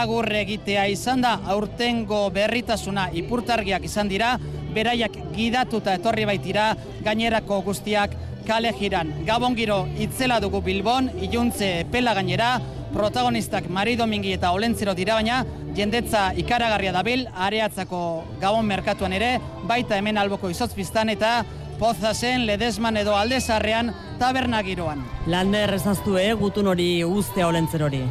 [0.00, 4.36] agurre egitea izan da aurtengo berritasuna ipurtargiak izan dira,
[4.74, 9.12] beraiak gidatuta etorri baitira, gainerako guztiak kale jiran.
[9.26, 12.58] Gabon giro itzela dugu Bilbon, iluntze pela gainera,
[12.92, 15.44] protagonistak Mari Domingi eta Olentzero dira baina,
[15.76, 18.02] jendetza ikaragarria dabil, areatzako
[18.40, 19.36] gabon merkatuan ere,
[19.70, 21.40] baita hemen alboko izozpiztan eta
[21.80, 25.04] pozazen ledesman edo aldezarrean taberna giroan.
[25.26, 28.02] Lander ezaztu, eh, gutun hori ustea Olentzero hori.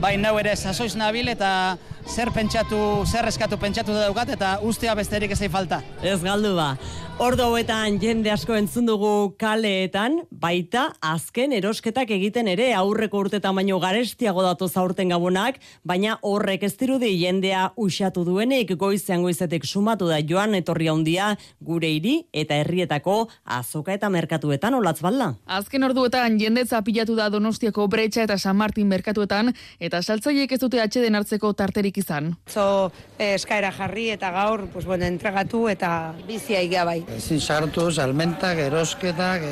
[0.00, 1.76] Bai, neu ere sasoiz nabil eta
[2.08, 5.82] zer pentsatu, zer eskatu pentsatu da daukat eta ustea besterik ezai falta.
[6.02, 6.72] Ez galdu ba.
[7.20, 13.76] Ordo hauetan jende asko entzun dugu kaleetan, baita azken erosketak egiten ere aurreko urtetan baino
[13.82, 20.18] garestiago datu zaurten gabonak, baina horrek ez dirudi jendea usatu duenik goizean goizetik sumatu da
[20.24, 25.34] joan etorri handia gure hiri eta herrietako azoka eta merkatuetan olatz balda.
[25.46, 30.80] Azken orduetan jende zapilatu da Donostiako Bretxa eta San Martin merkatuetan eta saltzaileek ez dute
[30.80, 32.32] atxeden hartzeko tarterik izan.
[32.48, 37.01] Zo eh, eskaera jarri eta gaur pues, bueno, entregatu eta bizia iga bai.
[37.16, 39.42] Ezin sartu, salmentak, erosketak,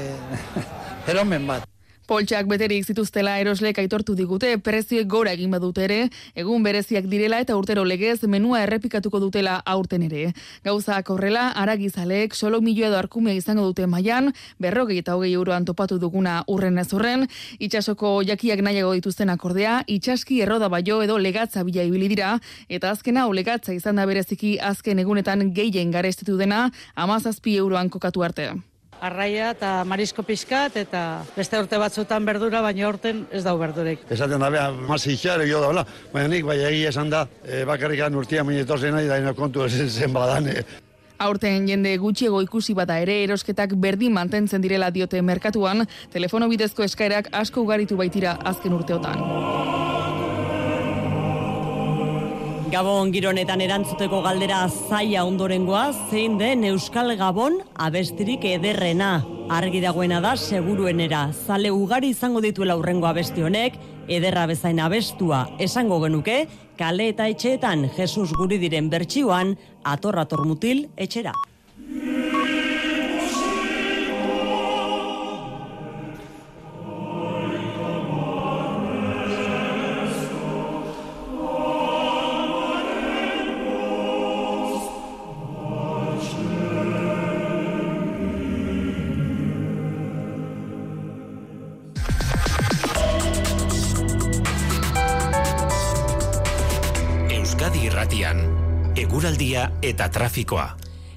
[1.10, 1.66] eromen bat.
[2.10, 5.98] Poltsak beterik zituztela eroslek aitortu digute, prezioek gora egin badute ere,
[6.34, 10.32] egun bereziak direla eta urtero legez menua errepikatuko dutela aurten ere.
[10.66, 16.00] Gauzak horrela, aragizalek solo milio edo arkumea izango dute maian, berrogei eta hogei euroan topatu
[16.02, 17.28] duguna urren ez urren,
[17.60, 22.32] itxasoko jakiak nahiago dituzten akordea, itxaski erroda baio edo legatza bila ibili dira,
[22.68, 26.72] eta azkena hau legatza izan da bereziki azken egunetan gehien garestetu dena,
[27.06, 28.50] amazazpi euroan kokatu arte
[29.00, 34.04] arraia eta marisko pizkat eta beste urte batzutan berdura, baina horten ez dau berdurek.
[34.10, 38.14] Esaten da, beha, masi itxar, jo da, baina nik, bai egia esan da, e, bakarrikan
[38.14, 40.48] urtia minitozen nahi, da kontu zen badan.
[40.52, 40.64] E.
[41.20, 47.28] Aurten jende gutxiego ikusi bada ere erosketak berdin mantentzen direla diote merkatuan, telefono bidezko eskaerak
[47.42, 49.79] asko ugaritu baitira azken urteotan.
[52.70, 59.24] Gabon gironetan erantzuteko galdera zaia ondorengoa, zein den Euskal Gabon abestirik ederrena.
[59.50, 63.74] Argi dagoena da seguruenera, zale ugari izango dituela urrengo abesti honek,
[64.06, 66.44] ederra bezain abestua esango genuke,
[66.78, 71.34] kale eta etxeetan Jesus guri diren bertsioan, ator-ator mutil etxera.
[99.90, 100.68] Eta trafikoa.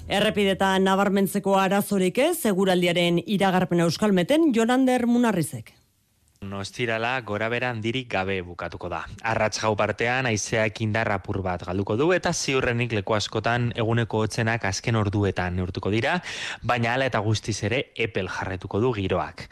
[0.04, 5.72] Errepidetan nabarmentzeko arazorik ez, seguraldiaren iragarpen euskalmeten Jonander Munarrizek.
[6.44, 9.00] No estirala gora bera handirik gabe bukatuko da.
[9.24, 14.66] Arratz gau partean aizeak indarra pur bat galduko du eta ziurrenik leku askotan eguneko hotzenak
[14.68, 16.18] azken orduetan neurtuko dira,
[16.62, 19.46] baina ala eta guztiz ere epel jarretuko du giroak.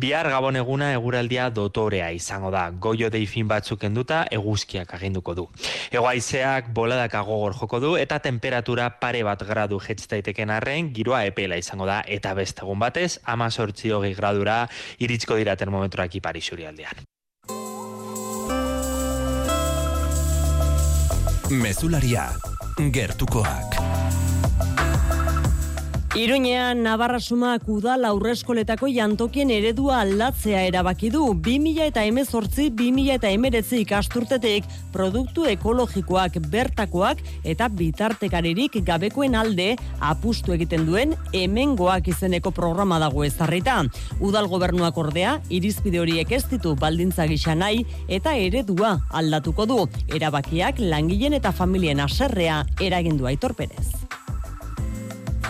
[0.00, 5.46] Bihar gabon eguna eguraldia dotorea izango da, goio deifin batzuk enduta eguzkiak aginduko du.
[5.92, 11.60] Ego aizeak boladak agogor joko du eta temperatura pare bat gradu jetztaiteken arren giroa epela
[11.60, 14.66] izango da eta beste egun batez ama sortzi gradura
[14.98, 17.04] iritsko dira termometroak ipari isurialdean.
[21.50, 22.28] Mezularia,
[22.92, 24.07] gertukoak.
[26.18, 33.30] Iruñean Navarra Sumak udal aurreskoletako jantokien eredua aldatzea erabaki du 2000 eta emezortzi 2000 eta
[33.30, 39.68] emeretzi ikasturtetek produktu ekologikoak bertakoak eta bitartekaririk gabekoen alde
[40.10, 43.84] apustu egiten duen hemengoak izeneko programa dago ezarrita.
[44.18, 49.80] Udal gobernuak ordea irizpide horiek ez ditu baldintza gisa nahi eta eredua aldatuko du.
[50.10, 54.08] Erabakiak langileen eta familien aserrea eragindu aitorperez.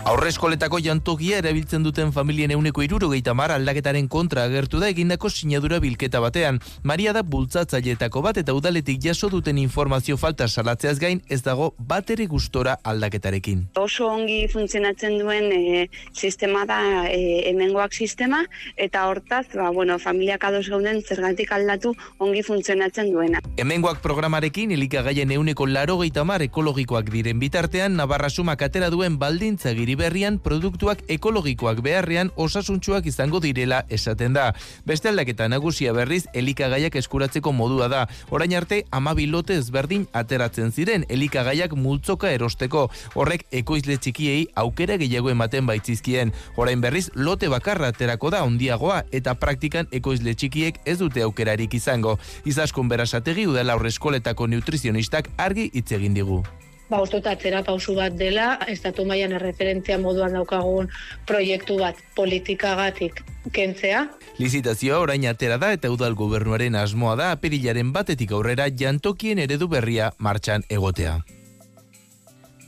[0.09, 6.23] Aurreskoletako jantokia erabiltzen duten familien euneko irurogeita mar aldaketaren kontra agertu da egindako sinadura bilketa
[6.25, 6.63] batean.
[6.83, 12.25] Maria da bultzatzaileetako bat eta udaletik jaso duten informazio falta salatzeaz gain ez dago bateri
[12.27, 13.67] gustora aldaketarekin.
[13.77, 18.41] Oso ongi funtzionatzen duen e, sistema da e, hemengoak sistema
[18.77, 23.45] eta hortaz, ba, bueno, familiak ados gauden zergatik aldatu ongi funtzionatzen duena.
[23.61, 29.98] Hemengoak programarekin elikagaien euneko laro mar ekologikoak diren bitartean, Navarra sumak atera duen baldintza giri
[29.99, 34.53] berrian produktuak ekologikoak beharrean osasuntsuak izango direla esaten da.
[34.87, 38.05] Beste aldaketa nagusia berriz elikagaiak eskuratzeko modua da.
[38.31, 42.87] Orain arte amabi lote ezberdin ateratzen ziren elikagaiak multzoka erosteko.
[43.15, 46.33] Horrek ekoizle txikiei aukera gehiago ematen baitzizkien.
[46.57, 52.19] Orain berriz lote bakarra aterako da ondiagoa eta praktikan ekoizle txikiek ez dute aukerarik izango.
[52.47, 56.45] Izaskun berasategi udala horreskoletako nutrizionistak argi hitz egin digu
[56.91, 60.91] ba, uste atzera pausu bat dela, estatu mailan erreferentzia moduan daukagun
[61.27, 63.23] proiektu bat politikagatik
[63.53, 64.07] kentzea.
[64.39, 70.13] Lizitazioa orain atera da eta udal gobernuaren asmoa da apirilaren batetik aurrera jantokien eredu berria
[70.19, 71.19] martxan egotea.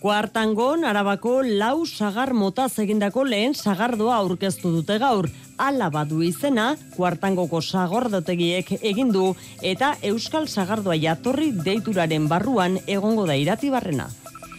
[0.01, 5.29] Kuartangon, arabako lau sagar mota egindako lehen sagardoa aurkeztu dute gaur.
[5.61, 14.09] Ala badu izena, kuartangoko sagordotegiek egindu eta Euskal Sagardoa jatorri deituraren barruan egongo da iratibarrena.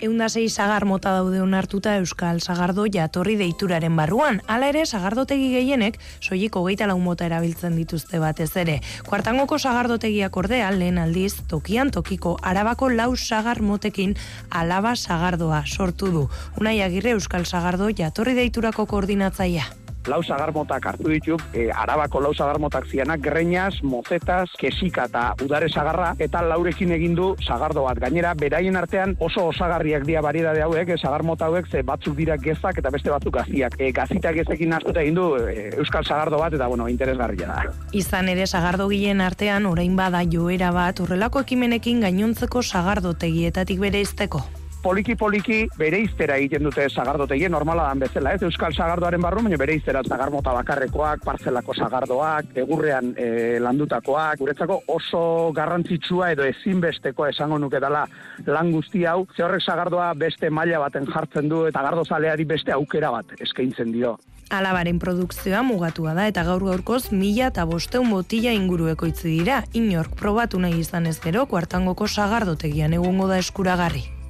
[0.01, 4.39] Eundasei sagar mota daude onartuta Euskal Sagardo jatorri deituraren barruan.
[4.49, 8.79] Hala ere, sagardotegi gehienek, soiliko geita lau mota erabiltzen dituzte batez ere.
[9.05, 14.15] Kuartangoko sagardotegiak ordea, lehen aldiz, tokian tokiko arabako lau sagar motekin
[14.49, 16.25] alaba sagardoa sortu du.
[16.57, 19.69] Unai agirre Euskal Sagardo jatorri deiturako koordinatzaia.
[20.07, 26.13] Lau sagarmotak hartu ditu, e, arabako lau sagarmotak zianak, greñas, mozetas, kesika eta udare sagarra,
[26.19, 27.99] eta laurekin egin du sagardo bat.
[27.99, 32.77] Gainera, beraien artean oso osagarriak dia variedade hauek, e, sagarmota hauek, ze batzuk dira gezak
[32.81, 33.77] eta beste batzuk gaziak.
[33.79, 37.75] E, gazitak gezekin hartuta egin du e, euskal sagardo bat, eta bueno, interesgarria da.
[37.91, 44.43] Izan ere sagardo gilen artean orain bada joera bat horrelako ekimenekin gainontzeko sagardotegietatik bere izteko
[44.81, 49.59] poliki poliki bere iztera egiten dute sagardotegi normala dan bezala, ez euskal sagardoaren barru, baina
[49.61, 55.23] bere iztera zagarmota bakarrekoak, parzelako sagardoak, egurrean e, landutakoak, guretzako oso
[55.55, 58.05] garrantzitsua edo ezinbesteko esango nuke dela
[58.47, 63.11] lan guzti hau, ze horrek sagardoa beste maila baten jartzen du eta gardozaleari beste aukera
[63.13, 64.17] bat eskaintzen dio.
[64.51, 70.17] Alabaren produkzioa mugatua da eta gaur gaurkoz mila eta bosteun botila ingurueko itzi dira, inork
[70.19, 74.20] probatu nahi izan ez gero, kuartangoko sagardotegian egungo da eskuragarri.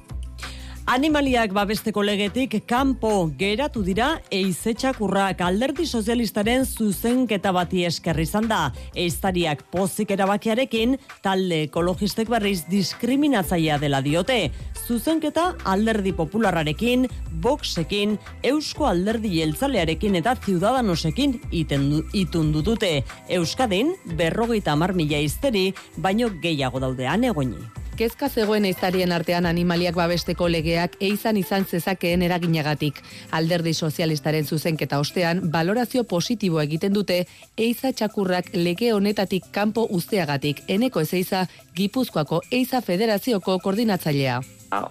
[0.90, 8.72] Animaliak babesteko legetik kanpo geratu dira eizetxakurrak alderdi sozialistaren zuzenketa bati esker izan da.
[8.98, 14.50] Eiztariak pozik erabakiarekin talde ekologistek berriz diskriminatzaia dela diote.
[14.82, 17.06] Zuzenketa alderdi popularrarekin,
[17.44, 22.90] boxekin, eusko alderdi jeltzalearekin eta ciudadanosekin itun dutute.
[23.30, 30.48] Euskadin berrogeita mar mila izteri, baino gehiago daudean egoni kezka zegoen eizarien artean animaliak babesteko
[30.48, 33.00] legeak eizan izan zezakeen eraginagatik.
[33.30, 37.18] Alderdi sozialistaren zuzenketa ostean, balorazio positibo egiten dute
[37.56, 40.62] eiza txakurrak lege honetatik kanpo usteagatik.
[40.68, 44.40] Eneko ez eiza, Gipuzkoako eiza federazioko koordinatzailea.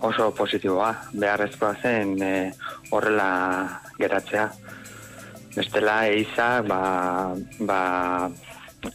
[0.01, 2.51] Oso positiboa, beharrezkoa zen e,
[2.91, 4.51] horrela geratzea.
[5.55, 7.81] Bestela eiza, ba, ba,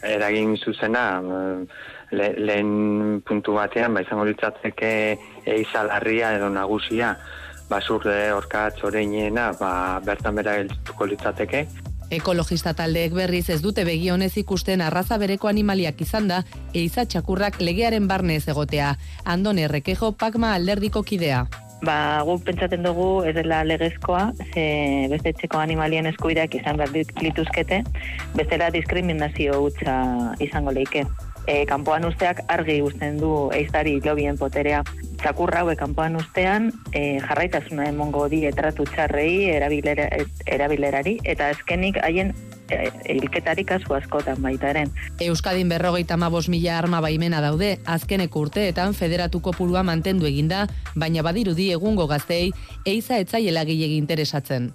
[0.03, 1.07] eragin zuzena,
[2.11, 4.93] le, lehen puntu batean, ba, izango litzateke
[5.47, 7.17] eizalarria edo nagusia,
[7.71, 11.67] basurre orkatz oreinena, ba, bertan bera geltuko litzateke.
[12.15, 16.45] Ekologista taldeek berriz ez dute begionez ikusten arraza bereko animaliak izan da,
[16.75, 18.95] eiza txakurrak legearen barne ez egotea.
[19.25, 21.43] Andone errekejo pakma alderdiko kidea.
[21.85, 24.67] Ba, gu pentsaten dugu ez dela legezkoa, ze
[25.11, 27.83] beste etxeko animalien eskubideak izan behar lituzkete,
[28.39, 29.97] bestela diskriminazio hutsa
[30.41, 31.05] izango leike
[31.47, 34.83] e, kanpoan usteak argi uzten du eizari lobien poterea.
[35.23, 40.11] Txakurra haue kanpoan ustean e, jarraitasuna emongo di etratu txarrei erabilera,
[40.47, 42.35] erabilerari eta azkenik haien
[42.71, 44.93] e, hilketari kasu askotan baitaren.
[45.21, 51.71] Euskadin berrogeita mabos mila arma baimena daude, azkenek urteetan federatuko purua mantendu eginda, baina badirudi
[51.73, 52.51] egungo gaztei,
[52.85, 54.73] eiza etzaiela gilegi interesatzen.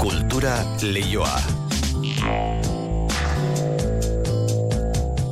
[0.00, 2.79] Kultura leioa.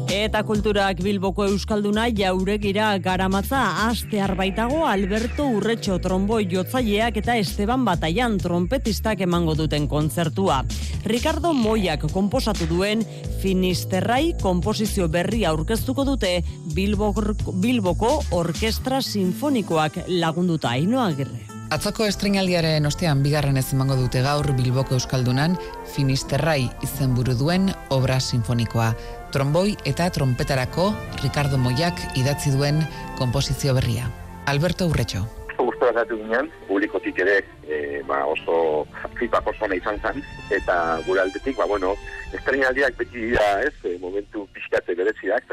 [0.08, 8.38] Eta kulturak Bilboko Euskalduna jauregira garamatza aste arbaitago Alberto Urretxo tromboi jotzaileak eta Esteban Bataian
[8.40, 10.62] trompetistak emango duten kontzertua.
[11.04, 13.04] Ricardo Moiak konposatu duen
[13.42, 16.38] Finisterrai konposizio berri aurkeztuko dute
[16.72, 21.44] Bilboko Orkestra Sinfonikoak lagunduta Ainoa Agirre.
[21.68, 25.58] Atzoko estrenaldiaren ostean bigarren ez emango dute gaur Bilboko Euskaldunan
[25.92, 28.94] Finisterrai izenburu duen obra sinfonikoa.
[29.28, 30.86] Tromboi eta trompetarako
[31.20, 32.80] Ricardo Moiak idatzi duen
[33.18, 34.08] komposizio berria.
[34.48, 35.26] Alberto Urretxo.
[35.58, 38.86] Gusto gatu ginen, publikotik ere e, ba, oso
[39.18, 41.92] feedback oso izan zen, eta gure aldetik, ba, bueno,
[42.32, 45.44] estrenaldiak beti dira, ez, e, momentu pixkate bereziak,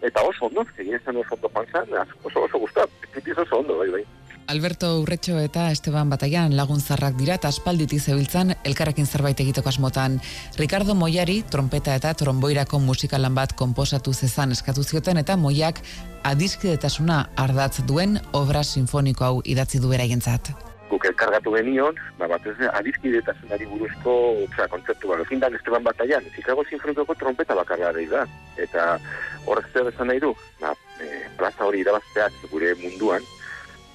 [0.00, 2.90] eta oso ondo, egin zen oso ondo joan oso oso gustat,
[3.36, 4.04] oso ondo, bai, bai.
[4.46, 10.18] Alberto Urretxo eta Esteban Bataian laguntzarrak dira eta aspalditi zebiltzan elkarrekin zerbait egiteko asmotan.
[10.58, 15.80] Ricardo Moiari trompeta eta tromboirako musikalan bat konposatu zezan eskatu zioten eta Moiak
[16.28, 20.52] adiskidetasuna ardatz duen obra sinfoniko hau idatzi du beraientzat.
[20.90, 24.12] Guk elkargatu genion, ba, bat ez adiskidetasunari buruzko
[24.44, 25.22] oza, kontzeptu bat.
[25.24, 28.26] Ezin Esteban Bataian, Chicago Sinfonikoko trompeta bakarra da.
[28.60, 28.98] Eta
[29.46, 33.24] horrez zer esan nahi du, ba, e, plaza hori irabazteak gure munduan,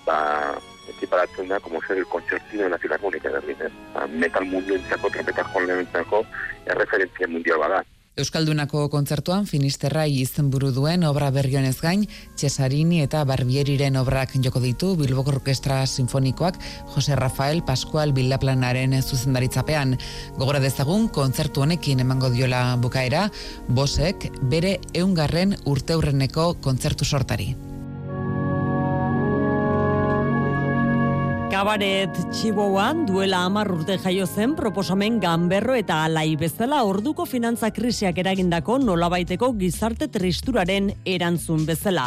[0.09, 0.57] ba,
[0.89, 5.13] ekiparatzen da, como ser el concertino de la filarmónica de Berlín, ba, metal mundu entzako,
[5.13, 5.45] trompeta
[5.79, 6.25] entzako,
[6.65, 7.85] erreferentzia mundial bada.
[8.19, 12.03] Euskaldunako kontzertuan Finisterrai izenburu duen obra berrionez gain,
[12.35, 16.59] Cesarini eta Barbieriren obrak joko ditu Bilboko Orkestra Sinfonikoak
[16.95, 19.95] Jose Rafael Pascual Bilaplanaren zuzendaritzapean.
[20.35, 23.29] Gogora dezagun, kontzertu honekin emango diola bukaera,
[23.69, 27.53] bosek bere eungarren urteurreneko kontzertu sortari.
[31.49, 38.19] Kabaret Txiboan duela hamar urte jaio zen proposamen ganberro eta alai bezala orduko finantza krisiak
[38.21, 42.03] eragindako nolabaiteko gizarte tristuraren erantzun bezala.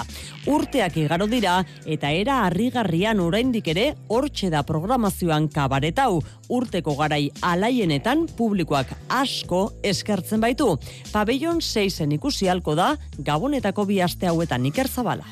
[0.47, 7.24] Urteak igaro dira eta era harrigarrian oraindik ere hortxe da programazioan kabaret hau urteko garai
[7.43, 10.76] alaienetan publikoak asko eskertzen baitu.
[11.11, 15.26] Pabellon 6 ikusi halko da Gabonetako bi aste hauetan Iker Zabala.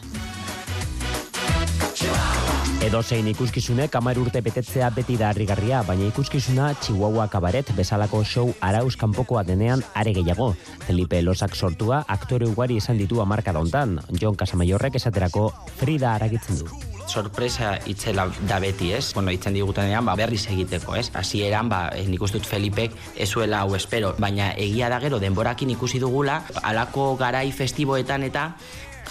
[2.80, 8.46] Edo zein ikuskizunek amar urte betetzea beti da harrigarria, baina ikuskizuna Chihuahua kabaret bezalako show
[8.64, 10.54] arauz kanpokoa denean are gehiago.
[10.86, 13.98] Felipe Losak sortua aktore ugari izan ditu amarka dauntan.
[14.16, 16.70] John Casamaiorrek esaterako Frida aragitzen du
[17.10, 19.12] sorpresa itzela da beti, ez?
[19.14, 21.10] Bueno, itzen digutenean, ba, berriz egiteko, ez?
[21.14, 25.74] Hasieran ba, eh, nik uste dut Felipek ezuela hau espero, baina egia da gero denborakin
[25.74, 28.52] ikusi dugula, alako garai festiboetan eta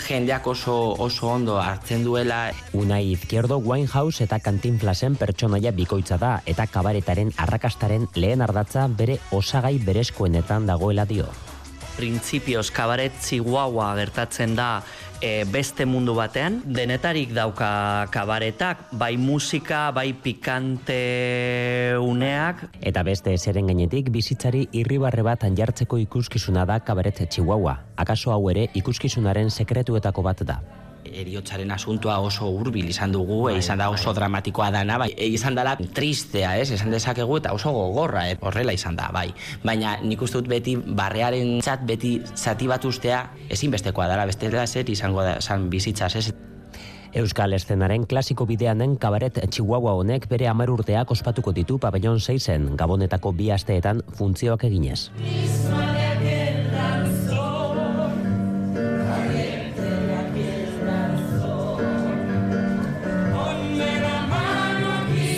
[0.07, 2.51] jendeak oso oso ondo hartzen duela.
[2.73, 9.77] Unai Izquierdo Winehouse eta Cantinflasen pertsonaia bikoitza da eta kabaretaren arrakastaren lehen ardatza bere osagai
[9.85, 11.27] berezkoenetan dagoela dio.
[11.99, 14.69] Printzipioz kabaret ziguaua gertatzen da
[15.19, 20.99] e, beste mundu batean, denetarik dauka kabaretak, bai musika, bai pikante
[21.99, 22.69] uneak.
[22.79, 27.79] Eta beste zeren gainetik bizitzari irribarre bat jartzeko ikuskizuna da kabaret Chihuahua.
[27.97, 30.61] Akaso hau ere ikuskizunaren sekretuetako bat da
[31.21, 34.15] eriotzaren asuntua oso hurbil izan dugu, bai, izan da oso bai.
[34.19, 38.73] dramatikoa dana, bai, e, izan dela tristea, ez, esan dezakegu eta oso gogorra, eh, horrela
[38.73, 39.29] izan da, bai.
[39.63, 44.67] Baina nik uste dut beti barrearen txat beti zati bat ustea ezinbestekoa dela, beste dela
[44.67, 46.29] zer izango da, san bizitzaz, ez.
[47.13, 52.77] Euskal Eszenaren klasiko bidean den kabaret Chihuahua honek bere amar urteak ospatuko ditu pabellon 6
[52.77, 55.09] gabonetako bi asteetan funtzioak eginez.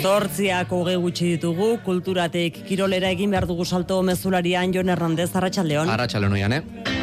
[0.02, 5.92] Zortziak hoge gutxi ditugu, kulturatek kirolera egin behar dugu salto mezularian Jon Hernandez, Arratxaldeon.
[5.94, 7.01] Arratxaldeon oian, eh?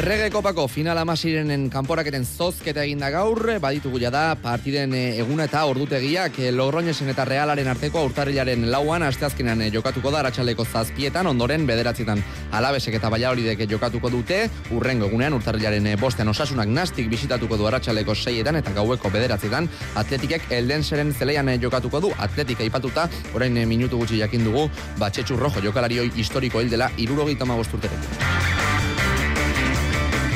[0.00, 6.38] Errege kopako final amasirenen kanporaketen zozketa eginda gaur, baditugu da partiden eh, eguna eta ordutegiak
[6.38, 12.22] eh, Logroñesen eta Realaren arteko aurtarrilaren lauan asteazkenan eh, jokatuko da aratsaleko zazpietan, ondoren bederatzietan
[12.50, 18.56] alabesek eta baiaoridek jokatuko dute, urrengo egunean urtarrilaren bostean osasunak nastik bisitatuko du aratsaleko seietan
[18.56, 19.68] eta gaueko bederatzietan,
[20.00, 26.08] atletikek eldenseren zeleian jokatuko du, atletik aipatuta, orain minutu gutxi jakin dugu, batxetxu rojo jokalarioi
[26.16, 28.59] historiko hildela irurogeita magosturterekin.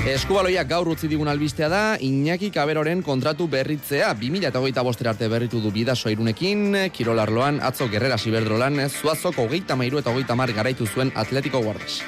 [0.04, 5.72] Eskubaloiak gaur utzi digun albistea da, Iñaki Kaberoren kontratu berritzea, 2008 bostera arte berritu du
[5.72, 11.64] bidaso irunekin, Kirolarloan, atzo gerrera siberdrolan, zuazoko hogeita mairu eta hogeita mar garaitu zuen Atletico
[11.64, 12.02] Guardes.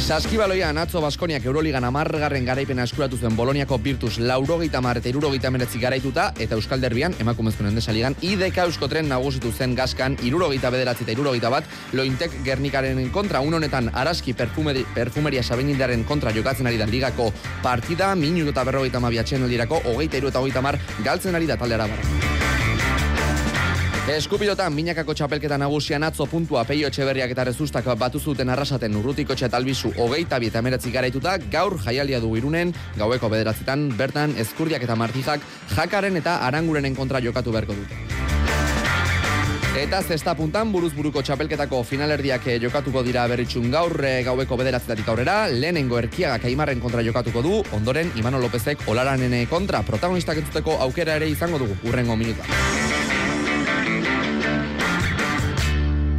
[0.00, 5.78] Saskibaloian atzo Baskoniak Euroligan amargarren garaipena eskuratu zuen Boloniako Virtus laurogeita mar eta irurogeita meretzi
[5.78, 11.52] garaituta eta Euskal Derbian emakumezkoen desaligan IDK Euskotren nagusitu zen gaskan irurogeita bederatzi eta irurogeita
[11.52, 17.30] bat lointek Gernikaren kontra un honetan araski perfumeri, perfumeria sabenindaren kontra jokatzen ari da ligako
[17.62, 21.86] partida minutu eta berrogeita mabiatxen eldirako hogeita iru eta hogeita mar galtzen ari da taldeara
[21.86, 22.39] barra.
[24.08, 29.92] Eskupidotan, minakako txapelketa nagusian atzo puntua peio etxeberriak eta rezustak batu zuten arrasaten urrutiko txetalbizu
[30.00, 35.44] hogeita bi eta meretzi garaituta, gaur jaialia du irunen, gaueko bederatzitan, bertan, ezkurdiak eta martijak,
[35.76, 38.00] jakaren eta arangurenen kontra jokatu beharko dute.
[39.80, 45.12] Eta zesta puntan buruz buruko txapelketako finalerdiak eh, jokatuko dira berritxun gaur eh, gaueko bederatzetatik
[45.12, 51.20] aurrera, lehenengo erkiaga kaimarren kontra jokatuko du, ondoren Imano Lopezek olaranen kontra protagonistak entzuteko aukera
[51.20, 52.48] ere izango dugu, urrengo minuta.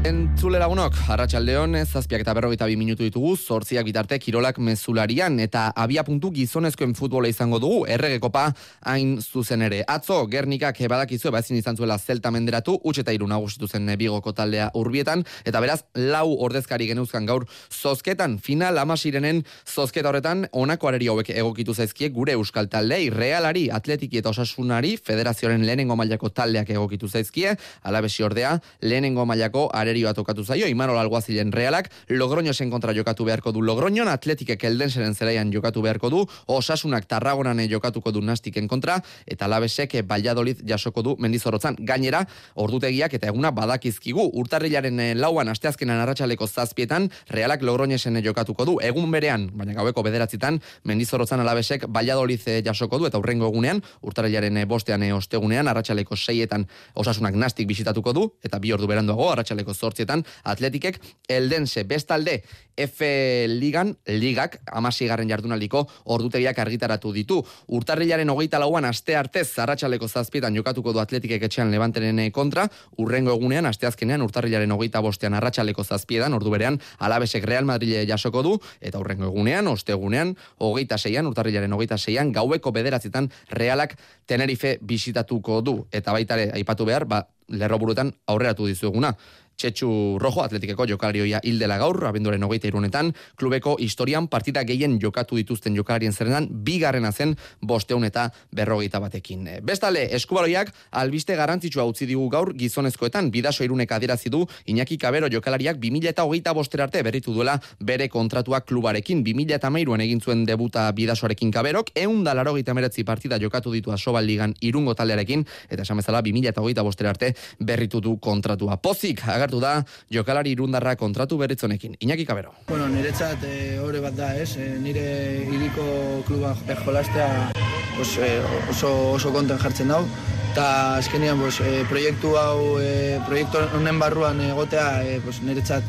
[0.02, 6.02] Entzule lagunok, arratsaldeon zazpiak eta berrogeita bi minutu ditugu, zortziak bitarte kirolak mezularian, eta abia
[6.02, 8.48] puntu gizonezkoen futbola izango dugu, errege kopa
[8.90, 9.84] hain zuzen ere.
[9.86, 13.38] Atzo, Gernikak badakizu, ezin izan zuela zelta menderatu, utxe eta iruna
[13.68, 20.48] zen bigoko taldea urbietan, eta beraz, lau ordezkari genuzkan gaur zozketan, final amasirenen zozketa horretan,
[20.52, 26.30] onako areri hauek egokitu zaizkie gure euskal taldei, realari, atletiki eta osasunari, federazioaren lehenengo mailako
[26.30, 32.94] taldeak egokitu zaizkie, alabesi ordea, lehenengo mailako arerioa tokatu zaio, Imanol Alguazilen realak, Logroñosen kontra
[32.96, 38.68] jokatu beharko du Logroñon, Atletikek eldenseren zelaian jokatu beharko du, Osasunak Tarragonan jokatuko du Nastiken
[38.68, 41.76] kontra, eta Labesek Valladolid jasoko du Mendizorotzan.
[41.80, 42.24] Gainera,
[42.56, 49.12] ordutegiak eta eguna badakizkigu, urtarrilaren eh, lauan asteazkenan arratsaleko zazpietan, realak Logroñesen jokatuko du, egun
[49.12, 54.66] berean, baina gaueko bederatzitan, Mendizorotzan Alabesek Valladolid eh, jasoko du, eta urrengo egunean, urtarrilaren eh,
[54.66, 61.02] bostean ostegunean, arratsaleko seietan Osasunak Nastik bisitatuko du, eta bi ordu beranduago, arratsaleko sortzietan, atletikek
[61.32, 62.42] eldense bestalde
[62.82, 63.04] F
[63.52, 67.42] ligan, ligak, amasigarren jardunaldiko ordutegiak argitaratu ditu.
[67.76, 72.68] Urtarrilaren hogeita lauan aste artez zarratxaleko zazpietan jokatuko du atletikek etxean levantenen kontra,
[72.98, 78.56] urrengo egunean, asteazkenean urtarrilaren hogeita bostean arratsaleko zazpietan, ordu berean, alabesek Real Madrid jasoko du,
[78.80, 85.76] eta urrengo egunean, ostegunean, hogeita seian, urtarrilaren hogeita seian, gaueko bederatzetan realak Tenerife bisitatuko du.
[85.92, 89.12] Eta baitare, aipatu behar, ba, lerro burutan aurreratu dizueguna.
[89.58, 95.76] Txetxu Rojo atletikeko jokalarioia hildela gaur, abenduaren hogeita irunetan, klubeko historian partida gehien jokatu dituzten
[95.78, 99.48] jokalarien zerrenan, bigarrena zen bosteun eta berrogeita batekin.
[99.64, 100.72] Bestale, eskubaloiak
[101.04, 106.26] albiste garantzitsua utzi digu gaur gizonezkoetan, bidaso iruneka adirazi du, Iñaki Kabero jokalariak 2000 eta
[106.26, 111.94] hogeita bosterarte berritu duela bere kontratua klubarekin, 2000 eta meiruan egin zuen debuta bidasoarekin Kaberok,
[111.96, 116.62] eun da laro meretzi partida jokatu ditu asobal ligan irungo taldearekin, eta esamezala 2000 eta
[116.62, 118.78] hogeita bosterarte berritu du kontratua.
[118.78, 119.82] Pozik, agertu da
[120.14, 121.98] jokalari irundarra kontratu beritzonekin.
[122.00, 122.54] Iñaki Kabero.
[122.68, 124.54] Bueno, niretzat e, ore bat da, ez?
[124.58, 125.06] E, nire
[125.50, 125.86] iriko
[126.28, 126.54] kluba
[126.86, 127.52] jolastea
[127.96, 128.38] pues, e,
[128.70, 130.04] oso, oso konten jartzen dau.
[130.52, 135.84] Eta azkenean pues, e, proiektu hau, e, proiektu honen barruan egotea e, pues, niretzat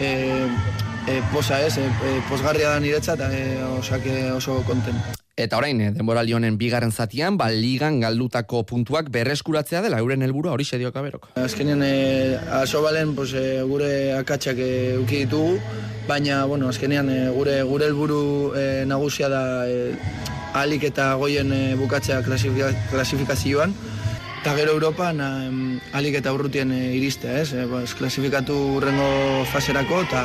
[0.00, 0.48] e,
[1.08, 1.90] e, posa ez, e,
[2.28, 4.96] posgarria da niretzat, e, osake oso konten.
[5.34, 10.52] Eta orain, eh, denboraldi honen bigarren zatian, ba, ligan galdutako puntuak berreskuratzea dela, euren helburua
[10.54, 11.26] hori sedio kaberok.
[11.34, 14.70] Azkenean, e, aso balen, pues, e, gure akatsak e,
[15.02, 15.58] uki ditugu,
[16.06, 19.96] baina, bueno, azkenean, e, gure gure helburu e, nagusia da e,
[20.54, 23.74] alik eta goien e, bukatzea klasifikazioan,
[24.44, 25.60] Eta gero Europan um,
[25.96, 27.54] alik eta urrutien e, iriste, ez?
[27.56, 29.06] E, bas, klasifikatu urrengo
[29.48, 30.20] faserako eta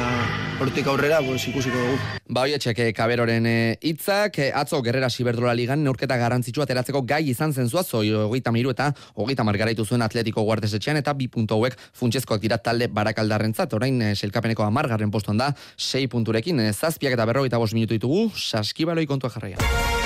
[0.59, 2.17] hortik aurrera pues, ikusiko dugu.
[2.28, 3.47] Ba, hoi etxeke kaberoren
[3.80, 8.76] hitzak atzo gerrera siberdrola ligan neurketa garantzitsua teratzeko gai izan zen zuaz, oi, hogeita miru
[8.76, 13.72] eta hogeita margaraitu zuen atletiko guardesetxean eta bi puntu hauek funtsezkoak dira talde barakaldarren zat,
[13.80, 18.28] orain e, selkapeneko amargarren postuan da, sei punturekin, e, zazpiak eta berrogeita bos minutu ditugu,
[18.36, 19.99] saskibaloi kontua jarraia.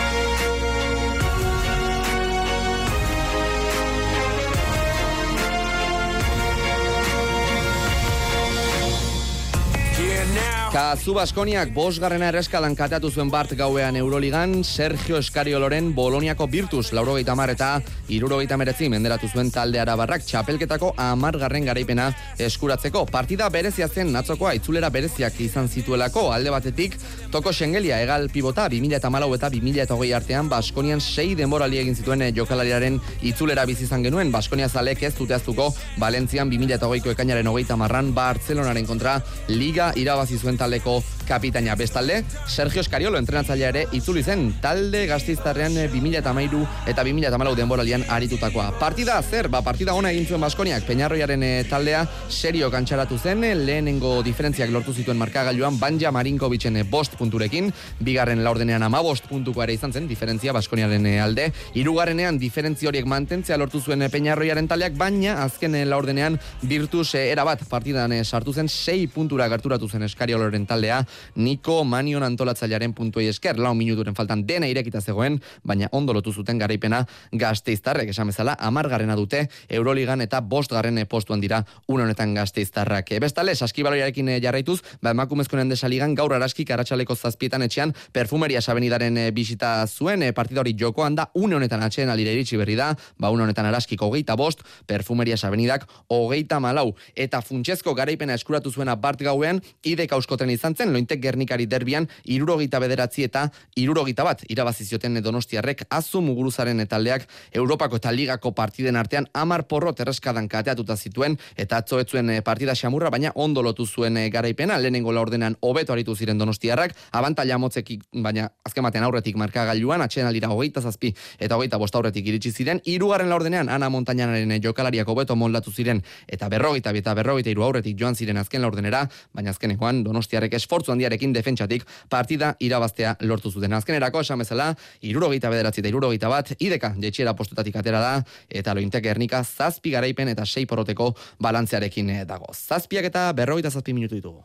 [10.73, 17.51] Kazu Baskoniak bosgarrena erreskalan kateatu zuen bart gauean Euroligan, Sergio Eskarioloren Boloniako Virtus, lauro mar
[17.51, 23.05] eta iruro meretzi menderatu zuen talde arabarrak txapelketako amargarren garaipena eskuratzeko.
[23.05, 26.97] Partida berezia zen natzokoa itzulera bereziak izan zituelako alde batetik,
[27.31, 31.77] toko Schengelia egal pibota 2000 eta malau eta 2000 eta hogei artean Baskonian sei denborali
[31.77, 35.69] egin zituen jokalariaren itzulera bizizan genuen, Baskonia zalek ez zuteaztuko
[35.99, 41.75] Valentzian 2000 eta hogeiko ekainaren hogeita marran Barcelonaren kontra Liga irabazi zuen taldeko kapitaina.
[41.75, 48.73] Bestalde, Sergio Escariolo entrenatzailea ere itzuli zen talde gaztiztarrean 2013 eta 2014 denboralian aritutakoa.
[48.79, 50.83] Partida zer, ba partida ona egin zuen Baskoniak.
[50.87, 57.15] Peñarroiaren eh, taldea serio kantxaratu zen, lehenengo diferentziak lortu zituen markagailuan Banja Marinkovicen eh, bost
[57.17, 62.91] punturekin, bigarren laurdenean ama bost puntuko ere izan zen, diferentzia Baskoniaren eh, alde, irugarrenean diferentzi
[62.91, 69.07] horiek mantentzea lortu zuen Peñarroiaren taldeak, baina azken laurdenean Virtus erabat partidan sartu zen, sei
[69.07, 71.03] puntura gerturatu zen Escariolo Eskarioloren taldea,
[71.35, 76.59] Niko Manion antolatzailearen puntuei esker, lau minuturen faltan dena irekita zegoen, baina ondo lotu zuten
[76.59, 83.09] garaipena gazteiztarrek, esan bezala, amargarrena dute, Euroligan eta bost garren postuan dira honetan gazteiztarrak.
[83.21, 89.31] Bestale, saskibaloiarekin eh, jarraituz, ba, emakumezkoen desaligan gaur araskik aratsaleko zazpietan etxean perfumeria sabenidaren eh,
[89.31, 93.31] bisita zuen, eh, partida hori jokoan da, une honetan atxeen alire iritsi berri da, ba,
[93.33, 99.21] une honetan araskik hogeita bost, perfumeria sabenidak hogeita malau, eta funtsezko garaipena eskuratu zuena bart
[99.21, 105.85] gauean, ide kauskoten izan zen, lointek gernikari derbian, irurogita bederatzi eta irurogita bat, irabazizioten donostiarrek,
[105.89, 111.99] azu muguruzaren etaldeak, Europako eta Ligako partiden artean, amar porro terreskadan kateatuta zituen, eta atzo
[111.99, 116.37] etzuen eh, partida xamurra, baina ondo lotu zuen eh, garaipena, lehenengo laurdenan hobeto aritu ziren
[116.37, 121.99] donostiarrak, abantalla motzekik, baina azken batean aurretik markagailuan, atxen alira hogeita zazpi eta hogeita bosta
[121.99, 127.13] aurretik iritsi ziren, irugarren laurdenean, Ana Montañanaren eh, jokalariak hobeto moldatu ziren, eta berrogeita eta
[127.17, 133.15] berrogeita iru aurretik joan ziren azken laurdenera, baina azkenekoan donostiarrek esfortzu handiarekin defentsatik partida irabaztea
[133.27, 133.73] lortu zuten.
[133.73, 134.71] Azkenerako esan bezala,
[135.01, 138.13] irurogeita bederatzi eta irurogeita bat, ideka jetxiera postutatik atera da,
[138.49, 142.53] eta lointek ernika zazpi garaipen eta sei porroteko balantzearekin eh, dago.
[142.53, 144.43] Zazpiak eta berrogeita zazpi minutu ditugu.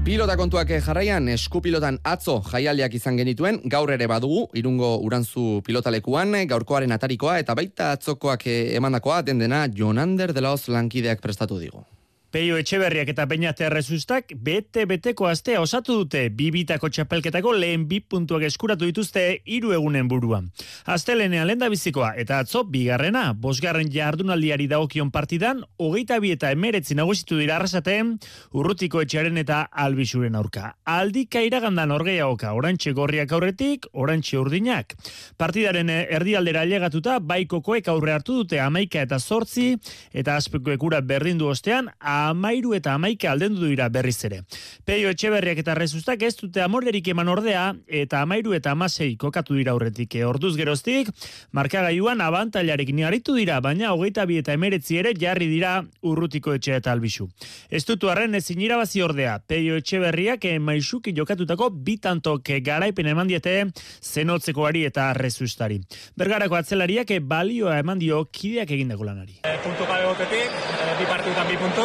[0.00, 6.34] Pilota kontuak eh, jarraian, eskupilotan atzo jaialdiak izan genituen, gaur ere badugu, irungo urantzu pilotalekuan,
[6.40, 8.48] eh, gaurkoaren atarikoa, eta baita atzokoak
[8.80, 11.84] emandakoa, den dena Jonander de los lankideak prestatu digu.
[12.30, 18.86] Peio Etxeberriak eta Beñate Arrezustak bete-beteko astea osatu dute bibitako txapelketako lehen bi puntuak eskuratu
[18.86, 20.46] dituzte hiru egunen buruan.
[20.86, 27.40] Astelenean lenda bizikoa eta atzo bigarrena, bosgarren jardunaldiari dagokion partidan, hogeita bi eta emeretzi nagusitu
[27.40, 28.12] dira arrasateen
[28.54, 30.76] urrutiko etxearen eta albisuren aurka.
[30.86, 34.94] Aldika iragandan orgeiagoka, orantxe gorriak aurretik, orantxe urdinak.
[35.34, 39.74] Partidaren erdialdera ailegatuta, baikokoek aurre hartu dute amaika eta zortzi,
[40.14, 41.90] eta aspekoek ura berdindu ostean,
[42.28, 44.42] amairu eta amaika aldendu dira berriz ere.
[44.84, 49.72] Peio Etxeberriak eta Rezustak ez dute amorderik eman ordea eta amairu eta amasei kokatu dira
[49.72, 50.14] aurretik.
[50.14, 51.10] E, orduz geroztik,
[51.52, 56.92] markagaiuan abantailarekin aritu dira, baina hogeita bi eta emeretzi ere jarri dira urrutiko etxe eta
[56.92, 57.28] albisu.
[57.70, 63.56] Ez dutu arren ezin irabazi ordea, Peio Etxeberriak maisuki jokatutako bitantok garaipen eman diete
[64.02, 65.80] zenotzeko ari eta Rezustari.
[66.16, 69.49] Bergarako atzelariak balioa eman dio kideak egindako lanari.
[69.60, 71.84] Puntu gabe gotetik, e, bi partidutan bi puntu,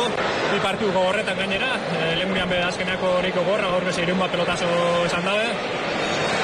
[0.52, 4.32] bi partiu gogorretan gainera, e, lehen gurean beda azkenako horiko gorra, gaur bezi irun bat
[4.32, 4.70] pelotazo
[5.04, 5.50] esan dabe,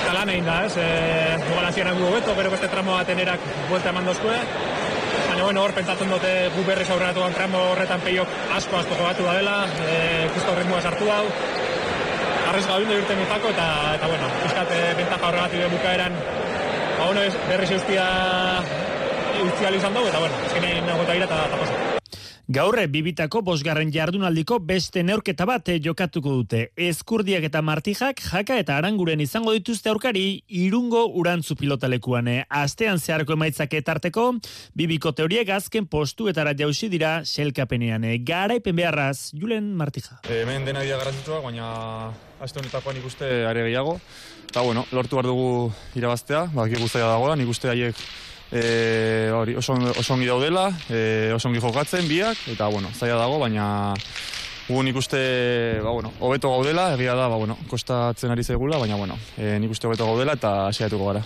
[0.02, 3.94] eta lan egin da, ez, e, dugalazioan gu beto, gero beste tramo bat enerak buelta
[3.94, 4.42] eman dozkue,
[5.30, 9.40] baina bueno, hor pentsatzen dute gu berriz aurreratu tramo horretan peiok asko asko jogatu da
[9.40, 9.58] dela,
[9.88, 11.26] e, justo ritmoa sartu hau,
[12.52, 16.24] arrez gabindu irten izako, eta, eta bueno, pizkat e, bentaja horregatu de bukaeran,
[17.00, 18.08] ba, bueno, berriz eustia
[19.48, 21.98] utzial izan dugu, eta bueno, ezkenean nagota gira eta, eta pasa.
[22.52, 26.62] Gaurre bibitako bosgarren jardunaldiko beste neurketa bat jokatuko dute.
[26.76, 32.28] Ezkurdiak eta martijak jaka eta aranguren izango dituzte aurkari irungo urantzu pilotalekuan.
[32.50, 34.26] Astean zeharko emaitzak etarteko,
[34.76, 38.10] bibiko teoriek azken postu etara jausi dira selkapenean.
[38.28, 40.20] Garaipen beharraz, Julen Martija.
[40.28, 41.70] Hemen dena dia garrantzitsua, baina
[42.42, 43.96] aste honetakoan ikuste are gehiago.
[44.50, 47.96] Eta bueno, lortu behar dugu irabaztea, baki guztaia dagoela, nik uste haiek
[48.52, 53.40] e, hori, oso, oso ongi daudela, e, oso ongi jokatzen biak, eta, bueno, zaila dago,
[53.40, 53.94] baina
[54.72, 55.20] gu nik uste,
[55.84, 59.72] ba, bueno, hobeto gaudela, egia da, ba, bueno, kostatzen ari zaigula, baina, bueno, e, nik
[59.72, 61.24] uste hobeto gaudela eta asiatuko gara.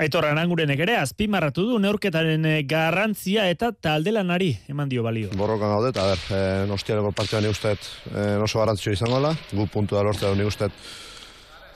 [0.00, 5.28] Aitor Arangurenek ere azpimarratu du neurketaren garrantzia eta taldelanari eman dio balio.
[5.36, 6.40] Borrokan gaudet, a ber, e,
[6.70, 10.50] nostiareko partida nik uste e, oso garrantzio izango da, gu puntu da lortzea nik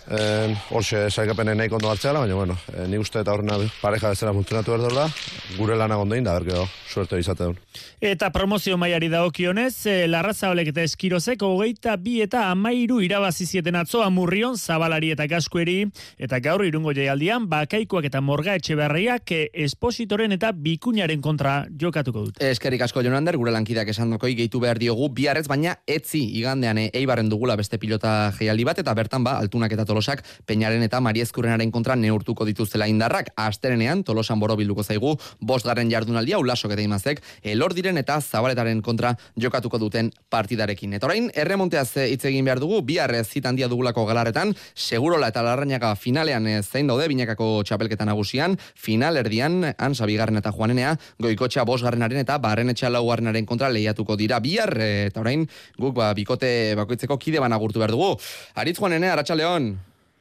[0.05, 4.33] uste Horxe, saikapenen nahi kondo hartzea, baina, bueno, e, ni uste eta horrena pareja bezala
[4.33, 5.09] funtzionatu behar da,
[5.57, 7.59] gure lanak ondoin da, berkeo, suerte izate duen.
[8.01, 14.03] Eta promozio maiari dagokionez, e, Larraza Olek eta Eskirozek, hogeita bi eta amairu irabazizieten atzo
[14.03, 15.87] amurrion, zabalari eta gaskueri,
[16.19, 22.27] eta gaur irungo jaialdian, bakaikoak eta morga etxe berriak e, espositoren eta bikuñaren kontra jokatuko
[22.27, 22.43] dut.
[22.43, 26.89] Eskerik asko jonander, gure lankideak esan dokoi, gehitu behar diogu, biarrez, baina etzi igandean e,
[26.93, 31.71] eibarren dugula beste pilota jaialdi bat, eta bertan ba, altunak eta Tolosak Peñaren eta Mariezkurrenaren
[31.71, 33.31] kontra neurtuko dituztela indarrak.
[33.39, 39.79] Asterenean Tolosan borobilduko zaigu bosgarren jardunaldia ulasok eta imazek elor diren eta zabaletaren kontra jokatuko
[39.79, 40.97] duten partidarekin.
[40.99, 45.95] Eta orain erremonteaz hitz egin behar dugu bihar zit handia dugulako galarretan segurola eta larrañaga
[45.95, 52.41] finalean zein daude binakako txapelketa nagusian final erdian ansa bigarren eta joanenea goikotxa bosgarrenaren eta
[52.43, 55.47] barrenetxa laugarrenaren kontra lehiatuko dira bihar eta orain
[55.79, 58.15] guk ba, bikote bakoitzeko kide bana gurtu behar dugu.
[58.59, 59.75] Aritz joanene, Arratxaleon.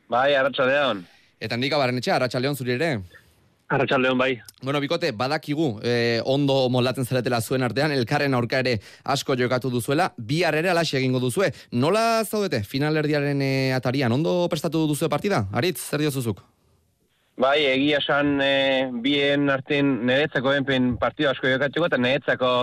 [0.09, 1.03] Bai, arratsaldeon.
[1.43, 2.95] Eta nika baren etxe, arratsaldeon zuri ere?
[3.73, 4.41] Arratxaldeon, bai.
[4.61, 10.11] Bueno, bikote, badakigu, eh, ondo moldatzen zaretela zuen artean, elkarren aurka ere asko jokatu duzuela,
[10.17, 11.51] bi ere alaxe egingo duzue.
[11.71, 15.47] Nola zaudete, final erdiaren eh, atarian, ondo prestatu duzue partida?
[15.51, 16.43] Aritz, zer diozuzuk?
[17.35, 22.53] Bai, egia esan eh, bien artean niretzako enpen partida asko jokatuko, eta niretzako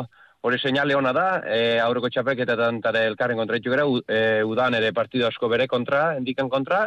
[0.43, 5.26] hori seinale hona da, e, aurreko txapeketetan tare elkarren kontra gara, e, udan ere partidu
[5.26, 6.86] asko bere kontra, endiken kontra,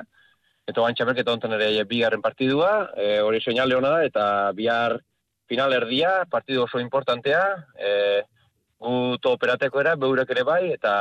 [0.67, 4.99] eta oan txapelketa onten ere bigarren partidua, e, hori seinale hona da, eta bihar
[5.49, 7.43] final erdia, partidu oso importantea,
[7.75, 8.23] e,
[8.83, 10.93] gu to operateko era, beurek ere bai, eta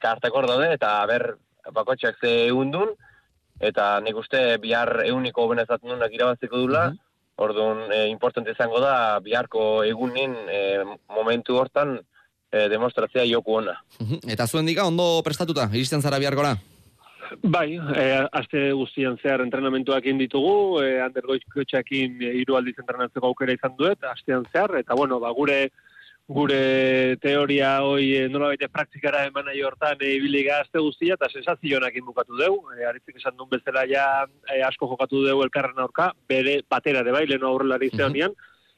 [0.00, 1.34] karteko daude, eta ber
[1.72, 2.92] bakotxak ze eundun,
[3.60, 7.06] eta nik uste bihar euniko benezatzen dunak irabaziko dula, mm -hmm.
[7.40, 11.94] Orduan, e, importante izango da, biharko egunin e, momentu hortan
[12.52, 13.78] e, demostrazia joku ona.
[14.28, 16.58] Eta zuen diga, ondo prestatuta, iristen zara biharkora?
[17.42, 24.02] Bai, e, aste guztian zehar entrenamentuak ditugu, e, andergoizkotxakin hiru aldiz entrenatzeko aukera izan duet,
[24.04, 25.70] astean zehar, eta bueno, ba, gure
[26.30, 31.30] gure teoria hoi e, nola baita praktikara eman nahi hortan e, ibili gazte guztia, eta
[31.30, 34.06] sensazionak bukatu deu, e, aritzik esan duen bezala ja
[34.46, 38.34] e, asko jokatu deu elkarren aurka, bere batera de bai, leheno aurrelari zeonian,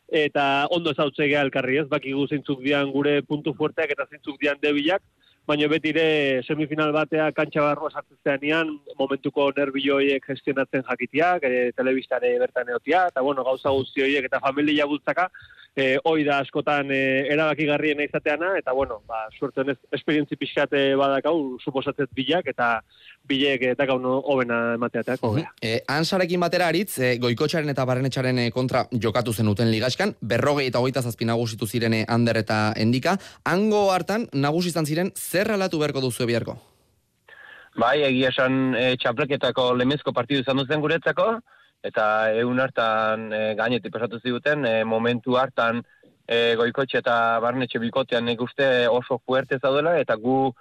[0.09, 4.41] eta ondo ezautze geha elkarri ez, baki gu zeintzuk dian gure puntu fuerteak eta zeintzuk
[4.41, 5.05] dian debilak,
[5.47, 13.07] baina betire semifinal batea kantxa barroa sartzen momentuko nervioiek gestionatzen jakitiak, e, telebistare bertan eotia,
[13.11, 15.29] eta bueno, gauza guzti horiek eta familia guztaka,
[15.77, 17.01] e, hoi da askotan e,
[17.33, 22.81] erabakigarriena izateana, eta bueno, ba, suerten ez, esperientzi pixate badakau, suposatzet bilak, eta
[23.29, 25.31] bilek eta gaun hobena emateateako.
[25.31, 25.81] Uh -huh.
[25.89, 31.03] ansarekin batera aritz, e, goikotxaren eta barrenetxaren e, kontra jokatu zenuten ligaskan, berrogei eta hogeita
[31.03, 33.17] zazpi nagusitu ziren e, Ander eta Endika.
[33.45, 36.59] Hango hartan, nagusi izan ziren, zer alatu beharko duzu biharko?
[37.77, 41.41] Bai, egia esan e, txapleketako lemezko partidu izan duzen guretzako,
[41.83, 42.05] eta
[42.39, 45.83] egun hartan e, gainetik pasatu ziguten, e, momentu hartan
[46.27, 50.53] e, goikotxe eta barnetxe bikotean nik uste oso fuerte zaudela, eta gu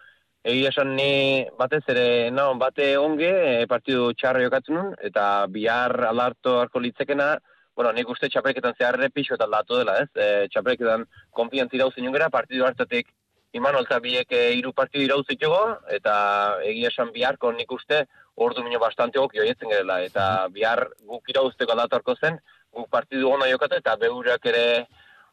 [0.43, 5.93] egia esan ni batez ere, no, bate onge e, partidu txarra jokatzen nun, eta bihar
[6.09, 7.35] alarto harko litzekena,
[7.75, 10.09] bueno, nik uste txapelketan zeharre pixo eta aldatu dela, ez?
[10.15, 11.05] E, txapelketan
[11.37, 13.13] konfiantzi dauzin jungera, partidu hartatik
[13.57, 16.15] iman olta biek e, iru partidu irauzik jogo, eta
[16.65, 18.05] egia esan biharko nik uste
[18.35, 22.39] ordu minio bastante ok joietzen gerela, eta bihar guk irauzteko aldatu harko zen,
[22.73, 24.65] guk partidu ona jokatu, eta beurak ere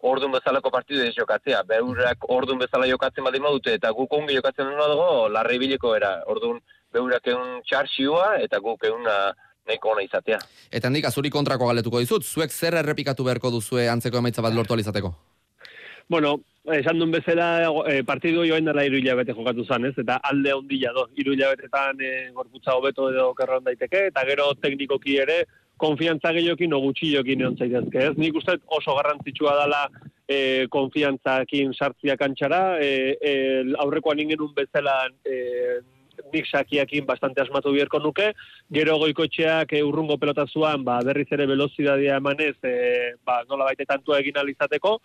[0.01, 1.63] ordun bezalako partidu ez jokatzea.
[1.67, 6.19] Beurak ordun bezala jokatzen baldin badute eta guk ongi jokatzen duen dago, larri bileko era.
[6.27, 6.61] Ordun
[6.93, 9.07] beurak egun txarxioa eta guk egun
[9.69, 10.39] nahiko ona izatea.
[10.73, 14.79] Eta handik azuri kontrako galetuko dizut, zuek zer errepikatu beharko duzue antzeko emaitza bat lortu
[14.79, 15.13] alizateko?
[16.09, 16.41] Bueno,
[16.73, 19.95] esan duen bezala e, partidu joan dela iru hilabete jokatu zan, ez?
[20.01, 25.19] Eta alde ondila do, iru hilabetetan e, gorputza hobeto edo kerron daiteke, eta gero teknikoki
[25.25, 25.43] ere,
[25.79, 28.15] konfiantza gehiokin o gutxi jokin egon zaitezke, ez?
[28.17, 29.85] Nik uste oso garrantzitsua dela
[30.25, 33.33] e, konfiantzakin sartzia kantxara, e, e,
[33.85, 35.39] aurrekoan ingenun bezala e,
[36.33, 38.33] nik sakiakin bastante asmatu bierko nuke,
[38.75, 44.21] gero goikotxeak e, urrungo pelotazuan, ba, berriz ere velozidadia emanez, e, ba, nola baite tantua
[44.25, 44.99] egin alizateko,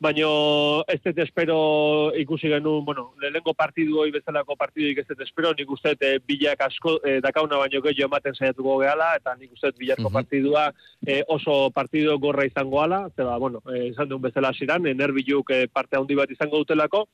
[0.00, 5.52] baino ez dut espero ikusi genuen, bueno, lehenko partidu hoi bezalako partidu ez dut espero,
[5.56, 9.72] nik uste e, bilak asko e, dakauna baino gehiago ematen saiatuko gehala, eta nik uste
[9.78, 10.64] bilarko uh partidua
[11.06, 15.50] e, oso partidu gorra izango ala, zeba, bueno, e, izan duen bezala ziran, e, nerbiluk
[15.50, 17.06] e, parte handi bat izango dutelako,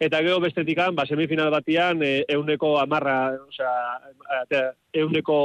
[0.00, 4.62] eta gero bestetikan, ba, semifinal batian, e, euneko amarra, osea,
[4.94, 5.36] euneko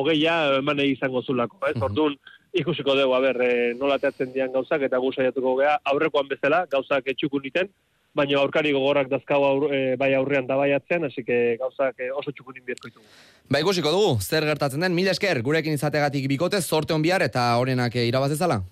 [0.00, 2.16] hogeia eman izango zulako, ez, orduan,
[2.52, 6.64] ikusiko dugu, a ber, e, nola teatzen dian gauzak, eta gu saiatuko gea, aurrekoan bezala,
[6.70, 7.70] gauzak etxukun iten,
[8.16, 12.10] baina aurkari gogorrak dazkau aur, e, bai aurrean da bai atzean, hasi que gauzak e,
[12.10, 13.06] oso txukunin bierko ditugu.
[13.50, 17.50] Ba ikusiko dugu, zer gertatzen den, mila esker, gurekin izategatik bikote, sorte hon bihar, eta
[17.60, 18.62] horrenak irabazezala?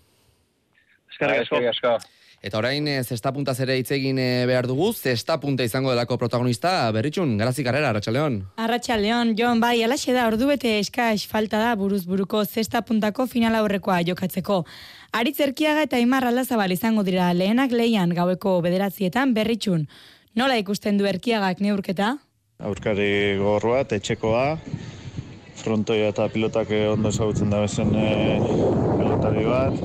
[1.13, 1.97] Eskerrik asko.
[2.47, 6.15] Eta orain, e, zesta punta zere hitz egin e, behar dugu, zesta punta izango delako
[6.21, 8.37] protagonista, berritxun, garazi karrera, Arratxaleon.
[8.63, 13.59] Arratxaleon, Jon, bai, alaxe da, ordu bete eskaz falta da buruz buruko zesta puntako final
[13.59, 14.61] aurrekoa jokatzeko.
[15.19, 19.89] Aritz erkiaga eta imar aldazabal izango dira lehenak leian gaueko bederatzietan berritxun.
[20.39, 22.15] Nola ikusten du erkiagak neurketa?
[22.63, 24.47] Aurkari gorroa, etxekoa,
[25.65, 28.39] frontoia eta pilotak ondo ezagutzen da bezen e,
[29.03, 29.83] pilotari bat,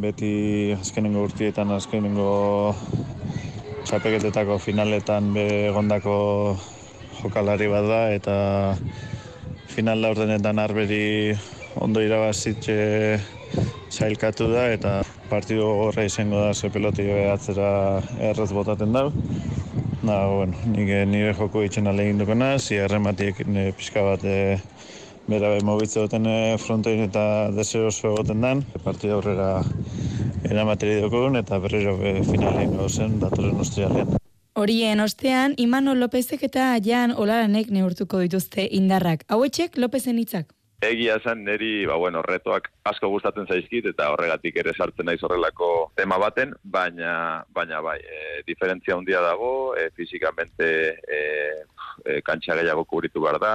[0.00, 2.74] beti azkenengo urtietan azkenengo
[3.86, 6.16] txapeketetako finaletan be egondako
[7.22, 8.36] jokalari bat da eta
[9.72, 11.36] final laurdenetan arberi
[11.80, 12.76] ondo irabazitxe
[13.90, 14.92] zailkatu da eta
[15.30, 17.70] partidu horre izango da ze peloti atzera
[18.30, 19.06] errez botaten da.
[20.02, 23.40] Na, bueno, nire, nire joko itxena legin dukena, zi errematiek
[23.78, 24.58] pixka bat e,
[25.28, 26.26] bera be mobitze duten
[26.62, 29.50] frontein eta deseo oso egoten dan, partida aurrera
[30.50, 34.16] eramateri dugun eta berriro be finalein gozen datoren ostrialean.
[34.56, 39.26] Horien ostean, Imano Lopezek eta Jan Olaranek neurtuko dituzte indarrak.
[39.28, 40.54] Hauetxek Lopezen hitzak.
[40.86, 45.68] Egia esan neri, ba bueno, retoak asko gustatzen zaizkit eta horregatik ere sartzen naiz horrelako
[45.96, 50.68] tema baten, baina baina bai, e, diferentzia handia dago, e, fizikamente
[51.00, 51.20] e,
[52.04, 53.54] e, kantxa gehiago kubritu behar da,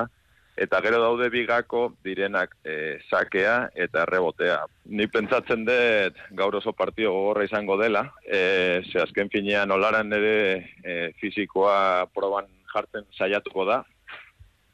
[0.61, 4.59] eta gero daude bigako direnak e, sakea eta rebotea.
[4.93, 10.35] Ni pentsatzen dut gaur oso partio gogorra izango dela, e, ze azken finean olaran ere
[10.83, 13.81] e, fizikoa proban jartzen saiatuko da,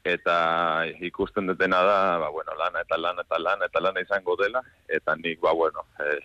[0.04, 0.36] eta
[1.08, 5.16] ikusten dutena da, ba, bueno, lana eta lana eta lana eta lana izango dela, eta
[5.16, 6.18] nik, ba, bueno, e,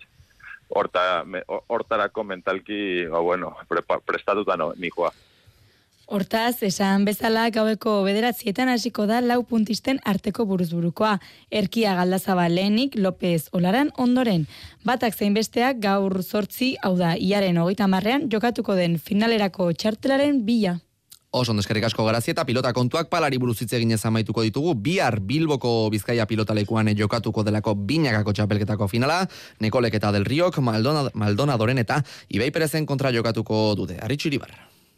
[0.76, 5.12] horta, me, hortarako mentalki, ba, bueno, pre, prestatuta no, nikoa.
[6.06, 11.14] Hortaz, esan bezala gaueko bederatzietan hasiko da lau puntisten arteko buruzburukoa.
[11.50, 14.44] Erkia galdazaba lehenik López Olaran ondoren.
[14.84, 20.76] Batak zein besteak gaur sortzi, hau da, iaren hogeita marrean, jokatuko den finalerako txartelaren bila.
[21.34, 24.76] Oso ondeskerrik asko garazi eta pilota kontuak palari buruz hitz eginez amaituko ditugu.
[24.76, 29.24] Bihar Bilboko Bizkaia pilotalekuan jokatuko delako binakako txapelketako finala,
[29.58, 33.98] Nekolek eta Del Riok, Maldona, Maldonadoren eta Ibai Perezen kontra jokatuko dute.
[34.04, 34.30] Arritxu.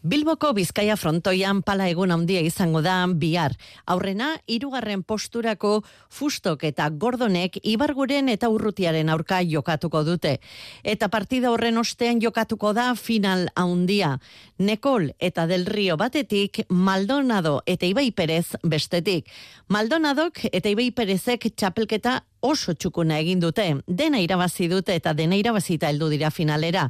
[0.03, 3.57] Bilboko Bizkaia frontoian pala egun handia izango da bihar.
[3.87, 5.81] Aurrena, hirugarren posturako
[6.13, 10.37] fustok eta gordonek ibarguren eta urrutiaren aurka jokatuko dute.
[10.85, 14.19] Eta partida horren ostean jokatuko da final handia.
[14.59, 19.27] Nekol eta Del Rio batetik, Maldonado eta Ibai Perez bestetik.
[19.69, 23.67] Maldonadok eta Ibai Perezek txapelketa oso txukuna egin dute.
[23.87, 26.87] Dena irabazi dute eta dena irabazita heldu dira finalera.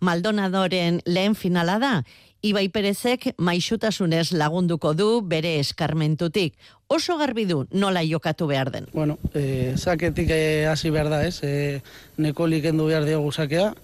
[0.00, 1.92] Maldonadoren lehen finala da,
[2.40, 6.54] Ibai Perezek maixutasunez lagunduko du bere eskarmentutik.
[6.88, 8.86] Oso garbi du nola jokatu behar den.
[8.94, 11.42] Bueno, e, saketik eh, hasi behar da, ez?
[11.44, 11.82] E,
[12.16, 13.74] nekolik endu behar diogu sakea,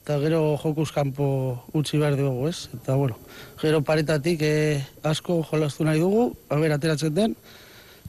[0.00, 1.28] eta gero jokuz kanpo
[1.76, 2.70] utzi behar diogu, ez?
[2.80, 3.18] Eta, bueno,
[3.60, 4.54] gero paretatik e,
[5.04, 7.36] asko jolaztu nahi dugu, haber ateratzen den,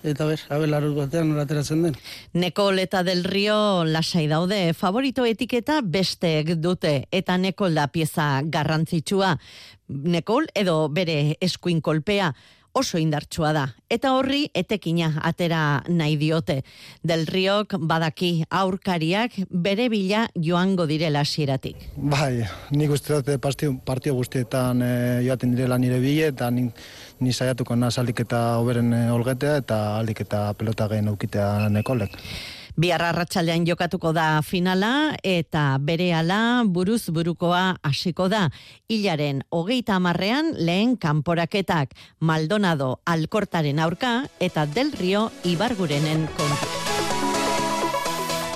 [0.04, 1.97] eta ber, haber larut batean nola ateratzen den.
[2.39, 9.36] Nekol eta Del Rio lasai daude, favorito etiketa besteek dute, eta Nekol da pieza garrantzitsua.
[9.89, 12.33] Nekol edo bere eskuin kolpea
[12.73, 13.63] oso indartsua da.
[13.89, 16.59] Eta horri etekina atera nahi diote.
[17.03, 21.89] Del Riok badaki aurkariak bere bila joango direla hasieratik.
[21.97, 24.93] Bai, nik uste dut partio, partio guztietan e,
[25.25, 26.69] joaten direla nire bile, eta ni,
[27.19, 32.17] ni saiatuko naz aldik eta oberen e, olgetea, eta aldik eta pelota gehen aukitea nekolek.
[32.80, 38.45] Bihar arratsaldean jokatuko da finala eta berehala buruz burukoa hasiko da.
[38.88, 41.91] Hilaren hogeita hamarrean lehen kanporaketak
[42.23, 46.99] Maldonado Alkortaren aurka eta Del Rio Ibargurenen kontra.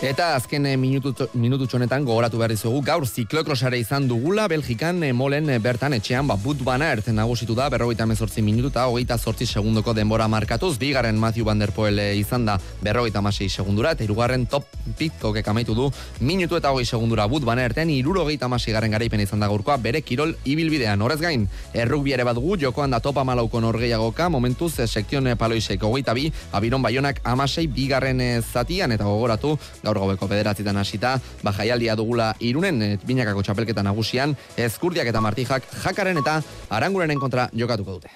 [0.03, 5.13] Eta azken eh, minutu, minutu txonetan gogoratu behar dizugu, gaur ziklokrosare izan dugula, Belgikan eh,
[5.15, 9.47] molen eh, bertan etxean, ba, but banert nagusitu da, berrogeita mezortzi minutu eta hogeita zortzi
[9.47, 14.43] segundoko denbora markatuz, bigarren Matthew Van Der Poel izan da berrogeita masei segundura, eta irugarren
[14.51, 14.67] top
[14.99, 15.87] pitkok ekamaitu du,
[16.19, 17.29] minutu eta hogei segundura.
[17.31, 21.47] But banerten, iruro hogeita masei garen garaipen izan da gaurkoa, bere kirol ibilbidean, horrez gain,
[21.71, 27.23] errukbi ere badugu, jokoan da topa malauko norgeiagoka, momentuz, sektion paloisek hogeita bi, abiron baionak
[27.23, 33.43] amasei bigarren zatian, eta gogoratu, gaur gaur gobeko bederatzitan hasita, bajaialdia dugula irunen eh, binakako
[33.45, 36.39] txapelketa nagusian, ezkurdiak eta martijak jakaren eta
[36.69, 38.09] arangurenen kontra jokatuko dute.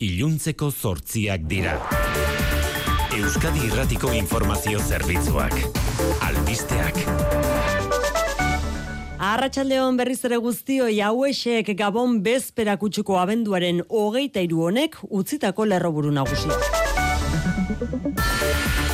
[0.00, 1.78] Iluntzeko zortziak dira.
[3.16, 5.56] Euskadi Irratiko Informazio Zerbitzuak.
[6.26, 7.00] Albisteak.
[9.16, 17.05] Arratxaldeon berriz ere guztio jauesek gabon bezpera kutsuko abenduaren hogeita iru honek utzitako lerroburu nagusiak.
[17.56, 18.85] Thank you.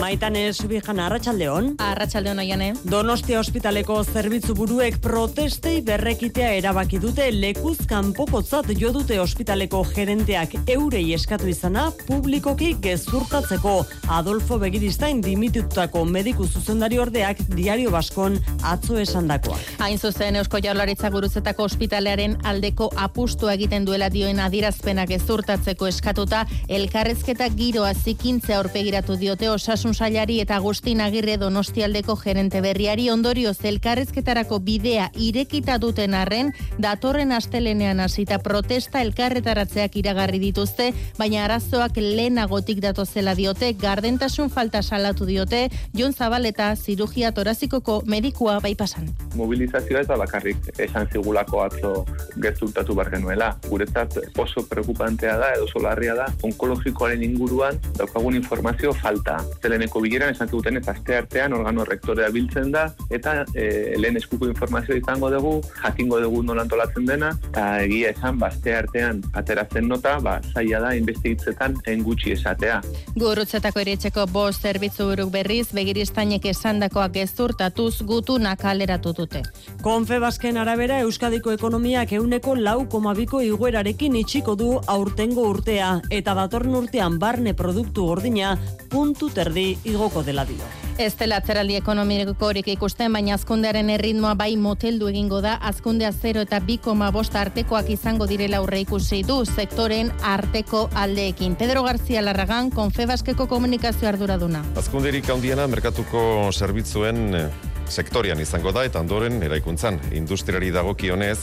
[0.00, 1.74] Maitan Subijan Arratsaldeon.
[1.78, 2.70] Arratsaldeon oiane.
[2.90, 11.02] Donostia ospitaleko zerbitzu buruek protestei berrekitea erabaki dute lekuz kanpokotzat jo dute ospitaleko gerenteak eurei
[11.12, 13.74] eskatu izana publikoki gezurtatzeko
[14.08, 19.58] Adolfo Begiristain dimitutako mediku zuzendari ordeak diario baskon atzo esandakoa.
[19.84, 27.52] Hain zuzen Eusko Jaurlaritza guruzetako ospitalearen aldeko apustu egiten duela dioen adirazpenak gezurtatzeko eskatuta elkarrezketa
[27.52, 34.60] giroa zikintzea aurpegiratu diote osasun osasun sailari eta Agustin Agirre Donostialdeko gerente berriari ondorio zelkarrezketarako
[34.60, 43.34] bidea irekita duten arren, datorren astelenean hasita protesta elkarretaratzeak iragarri dituzte, baina arazoak lehenagotik datozela
[43.34, 49.10] diote, gardentasun falta salatu diote, Jon Zabal eta zirugia torazikoko medikua bai pasan.
[49.34, 51.94] Mobilizazioa eta bakarrik esan zigulako atzo
[52.36, 53.56] gezultatu bar genuela.
[53.66, 59.40] Guretzat oso preocupantea da edo solarria da onkologikoaren inguruan daukagun informazio falta.
[59.62, 64.16] Zelen leheneko bileran esan duten ez aste artean organo rektorea biltzen da eta e, lehen
[64.16, 69.22] eskuko informazio izango dugu, jakingo dugu nola antolatzen dena eta egia esan baste ba, artean
[69.34, 72.80] ateratzen nota, ba zaila da investigitzetan en gutxi esatea.
[73.16, 79.42] Gurutzetako erietxeko bost zerbitzu buruk berriz begiristainek esandakoak gezurtatuz gutuna kaleratu dute.
[79.82, 86.76] Konfe basken arabera Euskadiko ekonomiak euneko lau komabiko iguerarekin itxiko du aurtengo urtea eta datorren
[86.82, 88.56] urtean barne produktu ordina
[88.90, 90.66] puntu terdi igoko dela dio.
[91.00, 96.60] Ez dela atzeraldi ekonomikorik ikusten, baina azkundearen erritmoa bai moteldu egingo da, azkundea 0 eta
[96.60, 101.56] 2,5 artekoak izango direla aurre ikusi du sektoren arteko aldeekin.
[101.56, 104.64] Pedro García Larragan, Konfebaskeko komunikazio arduraduna.
[104.76, 107.48] Azkunderik handiena merkatuko zerbitzuen eh,
[107.90, 111.38] sektorian izango da eta ondoren eraikuntzan industriari dagokionez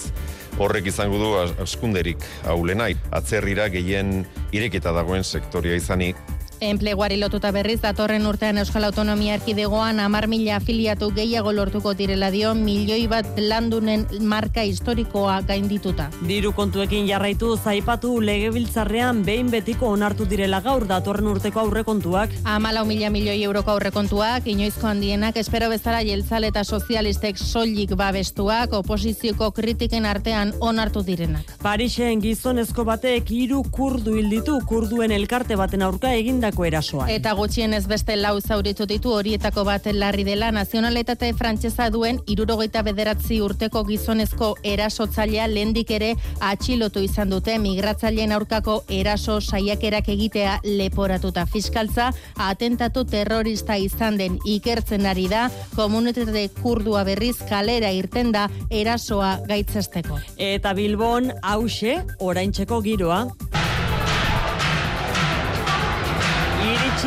[0.64, 4.24] horrek izango du askunderik haulenai atzerrira gehien
[4.56, 6.18] irekita dagoen sektoria izanik
[6.60, 12.56] Enpleguari lotuta berriz, datorren urtean Euskal Autonomia Erkidegoan amar mila afiliatu gehiago lortuko direla dio
[12.58, 16.08] milioi bat landunen marka historikoa gaindituta.
[16.28, 22.34] Diru kontuekin jarraitu zaipatu legebiltzarrean behin betiko onartu direla gaur datorren urteko aurrekontuak.
[22.44, 29.52] Amalau mila milioi euroko aurrekontuak, inoizko handienak, espero bezala jeltzale eta sozialistek soilik babestuak, oposizioko
[29.52, 31.54] kritiken artean onartu direnak.
[31.62, 36.18] Parisen gizonezko batek hiru kurdu hilditu kurduen elkarte baten aurka
[36.48, 37.08] egindako erasoa.
[37.12, 43.42] Eta gutxienez beste lau zauritu ditu horietako bat larri dela nazionaletate frantsesa duen irurogeita bederatzi
[43.42, 52.12] urteko gizonezko erasotzailea lehendik ere atxilotu izan dute migratzaileen aurkako eraso saiakerak egitea leporatuta fiskaltza
[52.36, 60.20] atentatu terrorista izan den ikertzen ari da komunitate kurdua berriz kalera irten da erasoa gaitzesteko.
[60.38, 63.26] Eta Bilbon hause oraintzeko giroa.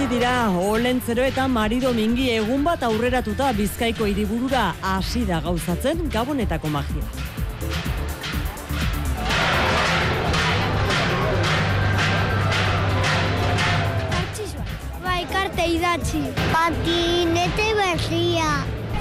[0.00, 6.70] Iritsi dira Olentzero eta Mari Domingi egun bat aurreratuta Bizkaiko hiriburura hasi da gauzatzen Gabonetako
[6.72, 7.04] magia.
[15.04, 16.24] Bai, karte idatzi.
[16.48, 18.50] Patinete berria.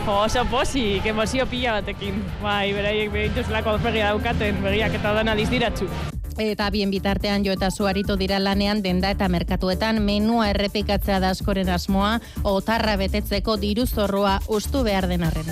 [0.03, 2.19] Oso posik, emozio pila batekin.
[2.43, 6.18] Bai, beraiek behintuzlako aurpegia daukaten, begiak eta dana dizdiratzu.
[6.39, 11.67] Eta bien bitartean jo eta zuaritu dira lanean denda eta merkatuetan menua errepikatzea da askoren
[11.69, 12.13] asmoa,
[12.47, 15.49] otarra betetzeko diru zorroa ustu behar den arren.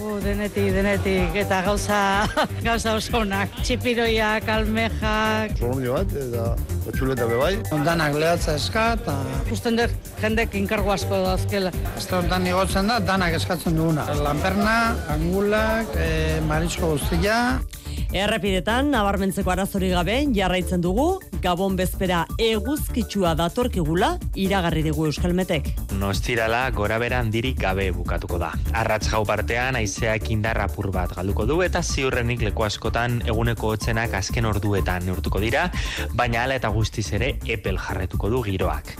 [0.00, 1.98] Uh, denetik, denetik, eta gauza,
[2.68, 3.52] gauza oso onak.
[3.60, 5.58] Txipiroiak, almejak.
[5.60, 6.46] Solomio bat, eta
[6.96, 7.52] txuleta bebai.
[7.76, 9.18] Ondanak lehatza eska, eta...
[9.52, 11.74] Usten dut, jendek inkargo asko dazkela.
[11.98, 14.08] Ez da ondan igotzen da, danak eskatzen duguna.
[14.24, 14.78] Lanperna,
[15.18, 17.60] angulak, e, marisko guztia.
[18.10, 25.70] Errepidetan, nabarmentzeko arazori gabe, jarraitzen dugu, Gabon bezpera eguzkitsua datorkigula, iragarri dugu Euskalmetek.
[25.96, 28.50] Nostirala gora bera handirik gabe bukatuko da.
[28.76, 34.16] Arratz gau partean, aizeak indar apur bat galduko du, eta ziurrenik leku askotan eguneko hotzenak
[34.18, 35.68] azken orduetan neurtuko dira,
[36.12, 38.92] baina ala eta guztiz ere epel jarretuko du giroak.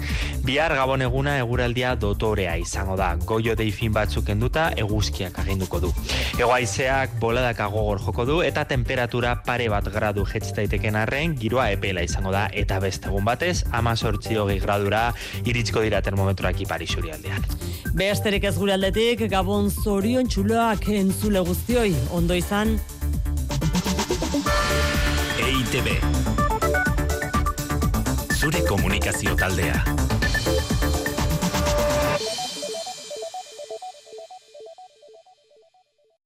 [0.47, 5.93] Bihar Gabon eguna eguraldia dotorea izango da, goio deifin batzuk enduta eguzkiak aginduko du.
[6.39, 8.65] Ego aizeak boladaka gogor joko du, eta
[9.01, 13.63] temperatura pare bat gradu jetz daiteken arren, giroa epela izango da, eta beste egun batez,
[13.73, 17.41] ama sortzi hogei gradura iritsiko dira termometroak ipari aldean.
[17.97, 22.79] Besterik ez gure aldetik, Gabon zorion txuloak entzule guztioi, ondo izan.
[25.41, 25.89] EITB
[28.37, 30.10] Zure komunikazio taldea